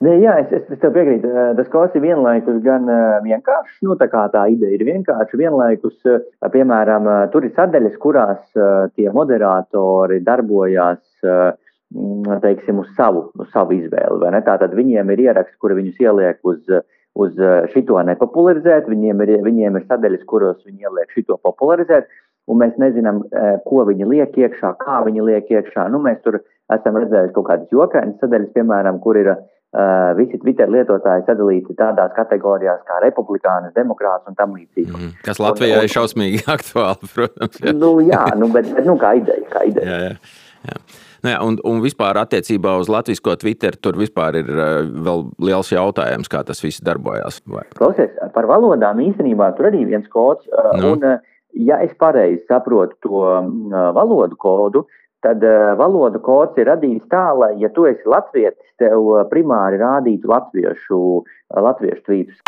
Ne, 0.04 0.12
jā, 0.22 0.37
es, 0.44 0.52
es, 0.54 0.66
es 0.70 0.78
tev 0.78 0.92
piekrītu. 0.94 1.30
Tas 1.58 1.70
kaut 1.72 1.88
kas 1.88 1.96
ir 1.98 2.04
vienlaikus 2.04 2.61
gan 2.62 2.87
vienkāršs, 3.24 3.80
nu 3.87 3.96
tā 3.98 4.06
kā 4.12 4.28
tā 4.30 4.44
ideja 4.52 4.76
ir 4.76 4.84
vienkārša. 4.87 5.40
Vienlaikus, 5.40 5.96
piemēram, 6.54 7.08
tur 7.32 7.48
ir 7.48 7.54
sadaļas, 7.56 7.96
kurās 8.02 8.61
tie 8.94 9.08
moderatori 9.14 10.20
darbojās 10.26 11.02
teiksim, 12.44 12.84
uz 12.84 12.92
savu, 12.94 13.24
uz 13.40 13.50
savu 13.50 13.74
izvēli. 13.74 14.30
Tātad 14.46 14.76
viņiem 14.78 15.11
ir 15.16 15.24
ieraksts, 15.26 15.58
kuri 15.58 15.80
viņus 15.80 15.98
ieliek 16.04 16.46
uz, 16.46 16.62
uz 17.18 17.42
šito 17.74 17.98
nepopularizēt, 18.12 18.87
viņiem 18.92 19.26
ir, 19.26 19.34
viņiem 19.50 19.80
ir 19.80 19.90
sadaļas, 19.90 20.24
kuros 20.30 20.62
viņi 20.68 20.87
ieliek 20.87 21.18
šito 21.18 21.40
popularizēt, 21.42 22.06
un 22.46 22.62
mēs 22.62 22.78
nezinām, 22.78 23.24
ko 23.66 23.82
viņi 23.90 24.12
liek 24.14 24.42
iekšā, 24.46 24.76
kā 24.78 25.02
viņi 25.11 25.26
liek 25.32 25.50
iekšā. 25.58 25.90
Nu, 25.90 25.98
mēs 26.06 26.22
tur 26.22 26.38
esam 26.70 27.02
redzējuši 27.02 27.34
kaut 27.34 27.50
kādas 27.50 27.72
jokainas 27.74 28.20
sadaļas, 28.22 28.54
piemēram, 28.54 29.02
kur 29.02 29.18
ir 29.18 29.34
Uh, 29.34 29.58
visi 30.18 30.38
Twitter 30.40 30.70
lietotāji 30.72 31.26
sadalīti 31.26 31.76
tādās 31.76 32.14
kategorijās 32.16 32.81
kā 32.88 33.00
republikānis, 33.04 33.74
demokrāts 33.76 34.31
un 34.31 34.38
tam 34.38 34.54
līdzīgi. 34.57 34.88
Mm, 34.94 35.11
kas 35.26 35.40
Latvijā 35.42 35.76
un, 35.76 35.83
un, 35.83 35.88
ir 35.88 35.92
šausmīgi 35.92 36.44
aktuāli, 36.57 37.11
protams. 37.14 37.61
Jā. 37.61 37.74
Nu, 37.76 37.92
jā, 38.04 38.24
nu, 38.40 38.48
bet, 38.54 38.70
bet 38.76 38.88
nu, 38.88 38.96
kā 39.00 39.12
ideja. 39.20 39.44
Kā 39.52 39.66
ideja. 39.68 39.88
jā, 39.90 39.98
jā. 40.09 40.46
Jā. 40.68 40.81
Nu 41.22 41.33
jā, 41.33 41.38
un, 41.42 41.57
un 41.66 41.81
vispār 41.83 42.18
attiecībā 42.20 42.76
uz 42.78 42.90
latviešu 42.90 43.35
Twitter 43.42 43.76
tur 43.76 43.98
vispār 43.98 44.38
ir 44.38 44.50
uh, 44.52 44.87
vēl 44.87 45.24
liels 45.48 45.72
jautājums, 45.72 46.31
kā 46.31 46.44
tas 46.46 46.62
viss 46.62 46.83
darbojas. 46.85 47.40
Klausies, 47.78 48.14
par 48.35 48.46
valodām 48.46 49.02
īstenībā 49.02 49.50
tur 49.59 49.70
arī 49.72 49.85
viens 49.88 50.07
kods. 50.12 50.46
Uh, 50.52 50.70
nu. 50.78 50.92
un, 50.94 51.02
uh, 51.02 51.18
ja 51.59 51.81
es 51.83 51.94
pareizi 51.98 52.44
saprotu 52.46 52.98
to 53.02 53.24
uh, 53.24 53.90
valodu 53.96 54.38
kodu, 54.38 54.85
tad 55.24 55.42
uh, 55.44 55.72
valodu 55.78 56.20
kods 56.22 56.59
ir 56.61 56.68
radīts 56.70 57.09
tā, 57.12 57.24
lai, 57.38 57.54
ja 57.62 57.70
tu 57.74 57.87
esi 57.90 58.07
latvietis, 58.09 58.66
tev 58.81 59.02
uh, 59.02 59.24
primāri 59.31 59.81
rādītu 59.81 60.31
latviešu, 60.31 61.00
uh, 61.22 61.62
latviešu 61.68 62.04
tvītus. 62.07 62.42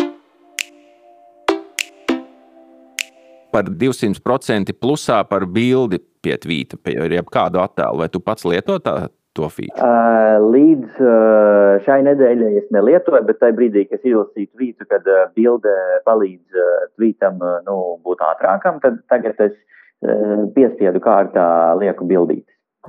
Par 3.50 3.66
200% 3.66 4.76
plusā 4.78 5.24
par 5.26 5.46
bildi 5.50 5.98
pie 6.22 6.36
tvīta, 6.38 6.78
pie 6.78 6.94
kādu 7.32 7.58
attēlu, 7.58 7.98
vai 8.04 8.06
tu 8.12 8.20
pats 8.22 8.46
lieto 8.46 8.78
tā, 8.78 9.08
to 9.34 9.48
feature? 9.50 9.82
Uh, 9.82 10.38
līdz 10.52 11.00
uh, 11.02 11.80
šai 11.86 12.00
nedēļai 12.06 12.52
es 12.60 12.68
nelietoju, 12.74 13.24
bet 13.26 13.40
tajā 13.42 13.56
brīdī, 13.58 13.86
kad 13.88 13.98
es 13.98 14.12
izlasīju 14.12 14.52
tvītu, 14.54 14.86
kad 14.90 15.10
uh, 15.10 15.26
bilde 15.34 15.74
palīdz 16.06 16.62
uh, 16.62 16.86
tvītam 16.94 17.42
uh, 17.42 17.58
nu, 17.66 17.76
būt 18.06 18.22
ātrākam, 18.30 18.78
tad 18.84 19.02
tagad 19.10 19.42
es 19.48 19.56
uh, 19.56 20.46
piespiedu 20.54 21.02
kārtā 21.02 21.46
lieku 21.80 22.06
bildīt. 22.06 22.46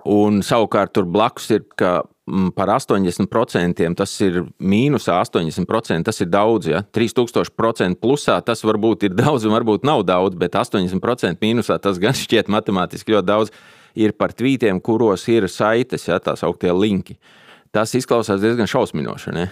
Un 0.07 0.39
savukārt 0.45 0.93
tur 0.95 1.03
blakus 1.03 1.49
ir, 1.51 1.65
ka 1.75 1.99
mm, 2.29 2.53
par 2.55 2.71
80% 2.71 3.89
tas 3.99 4.13
ir 4.23 4.39
mīnusā 4.63 5.17
80%. 5.19 6.07
Tas 6.07 6.23
ir 6.23 6.29
daudz, 6.31 6.69
ja 6.71 6.79
3000% 6.95 7.99
plusā 7.99 8.37
tas 8.45 8.63
varbūt 8.63 9.09
ir 9.09 9.17
daudz 9.17 9.45
un 9.45 9.55
varbūt 9.57 9.83
nav 9.87 10.05
daudz, 10.07 10.39
bet 10.39 10.55
80% 10.55 11.43
mīnusā 11.43 11.77
tas 11.83 11.99
gan 11.99 12.15
šķiet 12.15 12.51
matemātiski 12.51 13.17
ļoti 13.17 13.27
daudz. 13.27 13.51
Ir 13.99 14.15
par 14.15 14.31
tvītiem, 14.31 14.79
kuros 14.79 15.27
ir 15.27 15.49
saites, 15.51 16.07
ja 16.07 16.21
tā 16.23 16.37
sauktie 16.39 16.71
linki. 16.71 17.17
Tas 17.75 17.91
izklausās 17.95 18.39
diezgan 18.39 18.71
šausminoši. 18.71 19.35
Ne? 19.35 19.49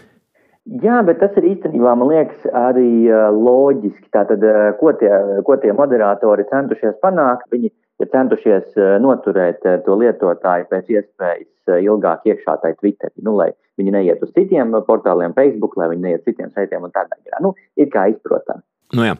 Jā, 0.80 1.02
bet 1.04 1.20
tas 1.20 1.36
ir 1.40 1.50
īstenībā, 1.50 1.92
man 2.00 2.12
liekas, 2.12 2.48
arī 2.56 3.10
uh, 3.10 3.28
loģiski. 3.36 4.08
Tātad, 4.16 4.44
uh, 4.46 4.72
ko, 4.80 4.94
tie, 5.00 5.12
ko 5.44 5.60
tie 5.60 5.76
moderatori 5.76 6.48
centušies 6.48 7.00
panākt, 7.04 7.48
viņi 7.52 7.72
ir 8.00 8.10
centušies 8.14 8.78
eh, 8.78 8.96
noturēt 9.04 9.66
eh, 9.68 9.80
to 9.86 9.98
lietotāju 10.00 10.68
pēc 10.72 10.92
iespējas 10.96 11.74
eh, 11.74 11.82
ilgāk 11.86 12.28
iekšā 12.30 12.58
tajā 12.64 12.78
Twitterī, 12.80 13.16
nu, 13.28 13.36
lai 13.40 13.52
viņi 13.80 13.96
neiet 13.96 14.24
uz 14.26 14.34
citiem 14.36 14.74
portāliem, 14.88 15.36
Facebook, 15.38 15.78
lai 15.80 15.92
viņi 15.94 16.06
neiet 16.08 16.24
uz 16.24 16.32
citiem 16.32 16.52
saitiem 16.56 16.88
un 16.88 16.96
tādā 16.96 17.20
garā. 17.20 17.44
Nu, 17.44 17.54
ir 17.80 17.92
kā 17.94 18.10
izprotams. 18.14 18.66
Nu, 18.96 19.06
jā. 19.06 19.16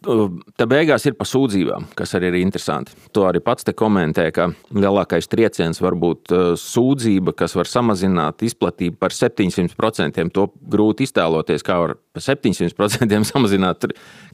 Tā 0.00 0.64
beigās 0.64 1.04
ir 1.04 1.12
par 1.18 1.28
sūdzībām, 1.28 1.90
kas 1.92 2.14
arī 2.16 2.30
ir 2.30 2.36
interesanti. 2.40 2.94
To 3.12 3.26
arī 3.28 3.42
pats 3.44 3.66
te 3.68 3.74
komentē, 3.76 4.30
ka 4.32 4.46
lielākais 4.72 5.28
trieciens 5.28 5.76
var 5.84 5.92
būt 6.00 6.32
uh, 6.32 6.44
sūdzība, 6.56 7.34
kas 7.36 7.52
var 7.58 7.68
samazināt 7.68 8.40
izplatību 8.48 8.96
par 8.96 9.12
700%. 9.12 10.24
To 10.32 10.46
grūti 10.72 11.04
iztēloties, 11.04 11.64
kā 11.66 11.76
var 11.82 11.92
par 12.16 12.24
700% 12.24 13.20
samazināt 13.32 13.84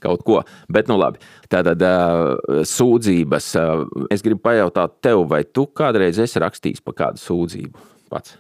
kaut 0.05 0.23
ko. 0.29 0.45
Bet, 0.71 0.87
nu 0.87 1.01
labi, 1.01 1.19
tātad 1.51 1.83
uh, 1.83 2.63
sūdzības. 2.63 3.51
Uh, 3.59 4.07
es 4.15 4.23
gribu 4.23 4.45
pajautāt 4.47 5.01
tev, 5.03 5.25
vai 5.35 5.43
tu 5.51 5.67
kādreiz 5.67 6.23
esi 6.23 6.47
rakstījis 6.47 6.87
par 6.87 6.95
kādu 7.03 7.25
sūdzību 7.25 7.91
pats? 8.15 8.39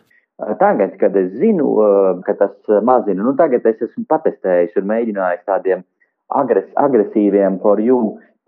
Tagad, 0.61 0.95
kad 1.01 1.15
es 1.17 1.31
zinu, 1.41 1.73
ka 2.23 2.35
tas 2.39 2.81
mazina, 2.85 3.25
nu 3.25 3.33
tagad 3.35 3.65
es 3.67 3.81
esmu 3.81 4.05
patestējis 4.11 4.77
un 4.79 4.91
mēģinājis 4.93 5.47
tādiem 5.49 5.83
agres, 6.29 6.67
agresīviem 6.81 7.61
for 7.63 7.81
you 7.83 8.01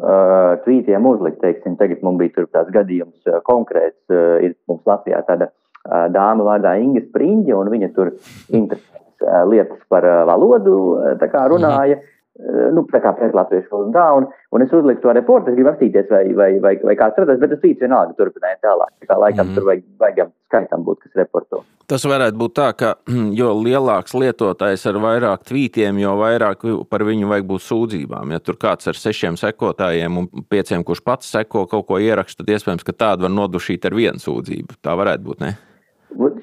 uh, 0.02 0.56
tvītiem 0.64 1.06
uzlikt. 1.10 1.40
Teiksim, 1.44 1.78
tagad 1.80 2.02
mums 2.06 2.20
bija 2.22 2.46
tāds 2.46 2.74
gadījums 2.74 3.30
uh, 3.30 3.40
konkrēts, 3.46 4.00
uh, 4.12 4.38
ir 4.44 4.56
mums 4.70 4.84
Latvijā 4.88 5.22
tāda 5.28 5.50
uh, 5.50 6.06
dāma 6.14 6.46
vārdā 6.52 6.76
Inga 6.82 7.04
Spriņģa, 7.08 7.56
un 7.58 7.72
viņa 7.74 7.90
tur 7.96 8.12
interesantas 8.48 9.26
uh, 9.26 9.42
lietas 9.50 9.82
par 9.92 10.06
uh, 10.06 10.22
valodu 10.28 10.78
uh, 10.98 11.42
runāja. 11.52 11.98
Eh, 11.98 12.14
nu, 12.38 12.84
tā 12.92 13.00
kā 13.02 13.12
pret 13.18 13.34
latviešu 13.34 13.72
valodu 13.72 13.88
un 13.88 13.94
tā, 13.96 14.04
un, 14.14 14.26
un 14.54 14.64
es 14.64 14.74
uzliku 14.74 15.02
to 15.02 15.14
reportu, 15.16 15.50
es 15.50 15.58
gribu 15.58 15.72
apstīties, 15.72 16.06
vai, 16.12 16.22
vai, 16.38 16.50
vai, 16.62 16.74
vai 16.86 16.94
kāds 16.98 17.16
strādās, 17.16 17.40
bet 17.42 17.50
tas 17.54 17.60
tvīts 17.64 17.82
vienalga 17.82 18.14
turpināja 18.18 18.60
tālāk. 18.62 18.92
Tā 19.02 19.10
kā 19.10 19.18
laikam 19.18 19.48
mm 19.48 19.58
tur 19.58 19.66
vajag, 19.66 19.84
vajag 19.98 20.30
skaitam 20.46 20.84
būt, 20.86 21.00
kas 21.02 21.18
reporto. 21.18 21.62
Tas 21.90 22.04
varētu 22.06 22.38
būt 22.38 22.54
tā, 22.54 22.68
ka 22.78 22.94
jo 23.40 23.52
lielāks 23.58 24.14
lietotājs 24.14 24.86
ar 24.90 25.00
vairāk 25.02 25.46
tvītiem, 25.50 25.98
jo 26.04 26.14
vairāk 26.20 26.66
par 26.90 27.06
viņu 27.08 27.30
vajag 27.32 27.48
būt 27.48 27.64
sūdzībām. 27.66 28.34
Ja 28.36 28.42
tur 28.44 28.60
kāds 28.60 28.86
ar 28.90 28.98
sešiem 28.98 29.38
sekotājiem 29.40 30.22
un 30.22 30.28
pieciem, 30.46 30.86
kurš 30.86 31.02
pats 31.06 31.32
seko 31.34 31.66
kaut 31.70 31.88
ko 31.88 31.98
ierakstu, 31.98 32.44
tad 32.44 32.54
iespējams, 32.54 32.86
ka 32.86 32.94
tādu 32.94 33.26
var 33.26 33.34
nodušīt 33.34 33.88
ar 33.88 33.98
vienu 33.98 34.22
sūdzību. 34.22 34.78
Tā 34.84 34.94
varētu 35.00 35.26
būt, 35.26 35.42
ne? 35.42 35.56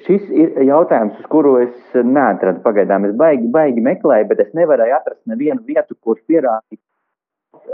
Šis 0.06 0.28
ir 0.30 0.60
jautājums, 0.62 1.16
uz 1.18 1.26
kuru 1.30 1.56
es 1.64 1.96
neatradu 1.96 2.62
pagaidām. 2.62 3.08
Es 3.08 3.16
baigi, 3.18 3.48
baigi 3.50 3.82
meklēju, 3.82 4.28
bet 4.30 4.44
es 4.44 4.52
nevarēju 4.54 4.94
atrast 4.94 5.22
nevienu 5.26 5.64
vietu, 5.66 5.96
kur 6.06 6.20
pierādīt 6.30 6.78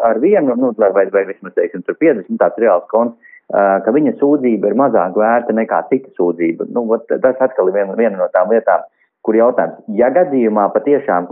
ar 0.01 0.19
vienu, 0.23 0.57
nu, 0.57 0.73
vai, 0.79 0.89
vai, 0.95 1.05
vai 1.13 1.27
vismaz, 1.29 1.53
teiksim, 1.59 1.83
tur 1.85 1.99
50 2.01 2.41
tāds 2.41 2.57
reāls 2.63 2.89
konts, 2.89 3.19
ka 3.53 3.93
viņa 3.93 4.15
sūdzība 4.17 4.71
ir 4.71 4.79
mazāk 4.81 5.19
vērta 5.21 5.53
nekā 5.53 5.83
cita 5.91 6.09
sūdzība. 6.17 6.71
Nu, 6.73 6.87
tas 7.13 7.45
atkal 7.45 7.69
ir 7.69 7.77
viena, 7.77 7.97
viena 7.99 8.17
no 8.17 8.31
tām 8.33 8.55
lietām, 8.55 8.89
kur 9.23 9.37
jautājums, 9.37 9.85
ja 9.99 10.09
gadījumā 10.15 10.71
patiešām 10.73 11.29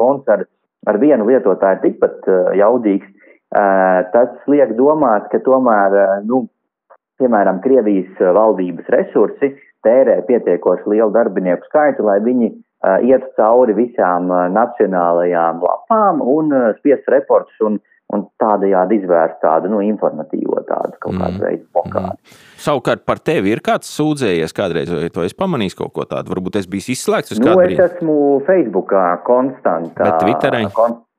konts 0.00 0.28
ar, 0.32 0.44
ar 0.90 0.98
vienu 1.00 1.30
lietotāju 1.30 1.78
ir 1.78 1.84
tikpat 1.86 2.30
jaudīgs, 2.58 3.06
tas 4.10 4.50
liek 4.50 4.74
domāt, 4.78 5.30
ka 5.30 5.38
tomēr, 5.46 6.24
nu, 6.26 6.48
piemēram, 7.22 7.62
Krievijas 7.62 8.18
valdības 8.18 8.90
resursi 8.90 9.54
tērē 9.86 10.20
pietiekoši 10.28 10.90
lielu 10.94 11.12
darbinieku 11.14 11.68
skaitu, 11.68 12.04
lai 12.06 12.18
viņi 12.24 12.50
uh, 12.50 12.98
iet 13.06 13.24
cauri 13.38 13.76
visām 13.78 14.30
uh, 14.32 14.46
nacionālajām 14.52 15.62
lapām 15.64 16.24
un 16.24 16.54
uh, 16.54 16.70
spiest 16.78 17.08
reportus 17.12 17.66
un, 17.66 17.80
un 18.14 18.24
tādējādi 18.42 19.00
izvērst 19.00 19.40
tādu 19.44 19.72
nu, 19.72 19.82
informatīvo 19.86 20.62
tādu 20.68 20.96
kaut 20.98 21.16
kādu 21.16 21.36
mm. 21.36 21.44
veidu 21.44 21.66
blokādi. 21.74 22.16
Mm. 22.16 22.40
Savukārt 22.60 23.04
par 23.08 23.22
tevi 23.24 23.54
ir 23.54 23.62
kāds 23.64 23.92
sūdzējies 23.98 24.56
kādreiz, 24.56 24.90
vai 24.92 25.12
tu 25.12 25.24
esi 25.26 25.38
pamanījis 25.38 25.78
kaut 25.78 25.94
ko 25.96 26.08
tādu? 26.08 26.34
Varbūt 26.34 26.60
es 26.60 26.70
biju 26.70 26.96
izslēgts 26.96 27.36
uz 27.36 27.42
nu, 27.42 27.50
kādu 27.50 27.62
brīdi. 27.62 27.78
Es 27.78 27.94
esmu 27.94 28.16
Facebookā 28.48 29.06
konstantā. 29.28 30.04
Bet 30.04 30.20
Twitterī? 30.24 30.66
Kon 30.76 31.00
Uh, 31.00 31.09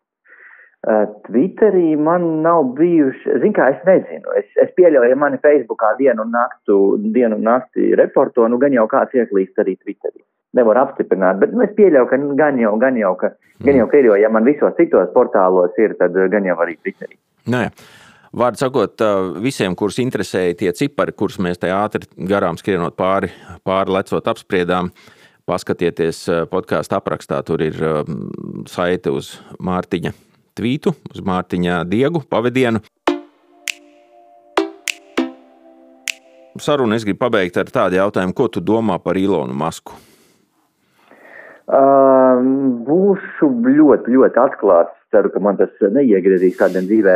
Twitterī 0.81 1.93
man 2.01 2.23
nav 2.41 2.71
bijuši, 2.73 3.35
zin 3.43 3.53
kā, 3.53 3.67
es 3.69 3.81
nezinu, 3.85 4.31
es, 4.39 4.47
es 4.63 4.71
pieļauju, 4.73 5.11
ja 5.11 5.17
mani 5.19 5.37
Facebookā 5.43 5.91
dienu 5.99 6.23
un 6.25 6.31
naktu, 6.33 6.77
dienu 7.13 7.37
un 7.37 7.43
nakti 7.45 7.91
reporto, 7.99 8.47
nu 8.49 8.57
gan 8.61 8.73
jau 8.73 8.87
kāds 8.89 9.13
ieklīst 9.13 9.61
arī 9.61 9.75
Twitterī. 9.77 10.23
Nevar 10.57 10.79
apstiprināt, 10.81 11.37
bet 11.43 11.53
nu, 11.53 11.61
es 11.67 11.75
pieļauju, 11.77 12.07
ka 12.09 12.17
nu, 12.17 12.31
gan 12.39 12.57
jau, 12.57 12.71
gan 12.81 12.97
jau, 12.97 13.11
ka, 13.19 13.29
gan 13.61 13.77
jau, 13.77 13.85
ka 13.91 13.99
ir, 14.01 14.09
jo 14.09 14.17
ja 14.17 14.31
man 14.33 14.47
visos 14.49 14.73
citos 14.79 15.11
portālos 15.13 15.77
ir, 15.77 15.93
tad 16.01 16.17
gan 16.33 16.49
jau 16.49 16.57
arī 16.65 16.79
Twitterī. 16.81 17.13
Nē. 17.53 17.67
Vārdu 18.41 18.63
sakot, 18.63 19.05
visiem, 19.43 19.75
kurus 19.77 19.99
interesēja 20.01 20.55
tie 20.63 20.73
cipari, 20.73 21.13
kurus 21.13 21.37
mēs 21.43 21.61
te 21.61 21.69
ātri 21.75 22.07
garām 22.31 22.57
skrienot 22.57 22.95
pāri, 22.97 23.29
pāri 23.67 23.93
lecot 23.99 24.33
apspriedām, 24.33 24.89
paskatieties 25.45 26.23
podkāstu 26.49 26.97
aprakstā, 26.97 27.43
tur 27.45 27.61
ir 27.67 27.77
saite 28.71 29.13
uz 29.13 29.35
Mārtiņa 29.59 30.15
tvītu 30.57 30.95
uz 31.11 31.23
Mārtiņa 31.25 31.83
Diegu 31.89 32.23
pavadienu. 32.29 32.81
Sarunu 36.61 36.95
es 36.95 37.05
gribu 37.07 37.23
pabeigt 37.23 37.57
ar 37.57 37.69
tādu 37.71 37.97
jautājumu, 37.97 38.35
ko 38.35 38.49
tu 38.51 38.61
domā 38.61 38.99
par 39.01 39.17
Ilonu 39.17 39.55
Masku? 39.57 39.95
Uh, 41.71 42.41
būšu 42.87 43.47
ļoti, 43.63 44.11
ļoti 44.11 44.41
atklāts. 44.41 44.97
Ceru, 45.11 45.27
ka 45.31 45.41
man 45.43 45.57
tas 45.59 45.71
neiegriezīs 45.91 46.55
kādam 46.59 46.85
dzīvē. 46.87 47.15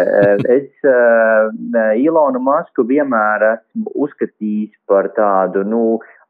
Es 0.51 0.87
uh, 0.87 1.51
Ilonu 1.99 2.41
Masku 2.43 2.83
vienmēr 2.87 3.43
esmu 3.53 3.91
uzskatījis 4.05 4.73
par 4.87 5.11
tādu, 5.15 5.63
nu, 5.67 5.83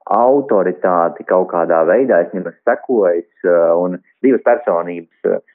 autoritāti 0.10 1.26
kaut 1.30 1.50
kādā 1.54 1.84
veidā. 1.90 2.22
Es 2.26 2.34
viņam 2.34 2.52
esmu 2.52 2.70
sekojis, 2.70 3.30
uh, 3.46 3.74
un 3.82 4.00
divas 4.26 4.46
personības 4.46 5.46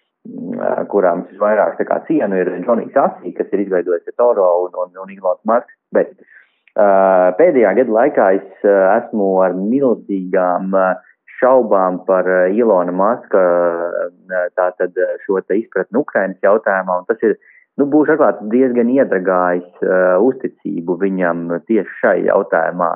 kurām 0.90 1.24
es 1.24 1.38
vairāk 1.40 1.80
kā, 1.88 2.00
cienu, 2.08 2.36
ir 2.36 2.50
Džonijs 2.64 2.96
Asī, 2.96 3.32
kas 3.36 3.48
ir 3.52 3.64
izveidojis 3.64 4.16
Toro 4.16 4.66
un, 4.66 4.76
un, 4.76 4.92
un 5.02 5.12
Ilons 5.14 5.40
Masks. 5.48 5.72
Bet 5.94 6.12
uh, 6.16 7.30
pēdējā 7.38 7.72
gada 7.80 7.96
laikā 7.96 8.26
es 8.38 8.66
uh, 8.66 8.98
esmu 8.98 9.30
ar 9.44 9.56
milzīgām 9.56 10.74
uh, 10.76 10.92
šaubām 11.40 12.02
par 12.04 12.28
Ilona 12.52 12.92
Maska 12.92 13.42
tātad 14.58 14.98
šo 15.24 15.40
te 15.40 15.56
izpratni 15.56 15.96
Ukrainas 15.96 16.36
jautājumā, 16.44 16.98
un 17.00 17.06
tas 17.08 17.22
ir, 17.24 17.38
nu, 17.80 17.86
būšu 17.88 18.12
atklāts 18.12 18.44
diezgan 18.52 18.92
iedragājis 18.92 19.86
uh, 19.86 20.20
uzticību 20.20 20.98
viņam 21.00 21.46
tieši 21.64 21.96
šai 22.02 22.18
jautājumā. 22.28 22.90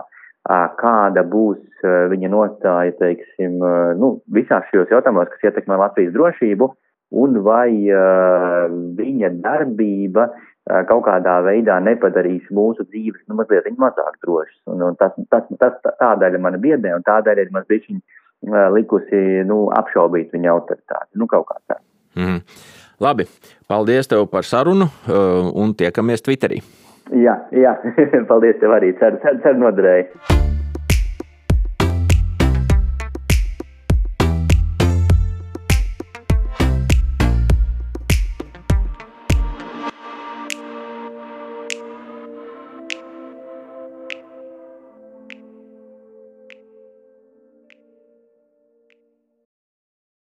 Uh, 0.44 0.66
kāda 0.76 1.24
būs 1.24 1.62
uh, 1.86 2.04
viņa 2.12 2.28
nostāja, 2.28 2.92
teiksim, 3.00 3.56
uh, 3.64 3.94
nu, 3.96 4.18
visās 4.28 4.68
šajos 4.68 4.92
jautājumos, 4.92 5.30
kas 5.32 5.48
ietekmē 5.48 5.78
Latvijas 5.80 6.12
drošību, 6.12 6.68
uh, 6.68 6.80
un 7.14 7.38
vai 7.46 7.70
uh, 7.92 8.66
viņa 8.98 9.30
darbība 9.44 10.26
uh, 10.30 10.82
kaut 10.88 11.04
kādā 11.08 11.38
veidā 11.46 11.78
nepadarīs 11.84 12.46
mūsu 12.54 12.86
dzīves 12.90 13.22
nu, 13.28 13.38
mazliet 13.40 13.68
mazāk 13.80 14.18
drošas. 14.24 14.60
Un, 14.70 14.82
un 14.90 14.98
tas, 15.00 15.16
tas, 15.32 15.48
tas 15.60 15.96
tādēļ 16.02 16.38
man 16.42 16.60
biedē, 16.62 16.94
un 16.96 17.06
tādēļ 17.06 17.44
ir 17.44 17.52
mazliet 17.54 17.90
uh, 17.90 18.68
likusi 18.74 19.44
nu, 19.48 19.66
apšaubīt 19.74 20.34
viņa 20.34 20.54
autoritāti. 20.54 21.10
Nu, 21.20 21.30
kaut 21.30 21.48
kā 21.50 21.60
tā. 21.72 21.80
Mm. 22.18 22.40
Labi, 23.02 23.26
paldies 23.68 24.06
tev 24.06 24.28
par 24.30 24.46
sarunu 24.46 24.86
un 25.10 25.74
tiekamies 25.74 26.22
Twitterī. 26.22 26.62
Jā, 27.12 27.36
jā. 27.52 27.74
paldies 28.30 28.60
tev 28.62 28.78
arī. 28.78 28.94
Ceru, 29.02 29.20
ceru, 29.24 29.42
ceru 29.44 29.64
noderēju. 29.66 30.53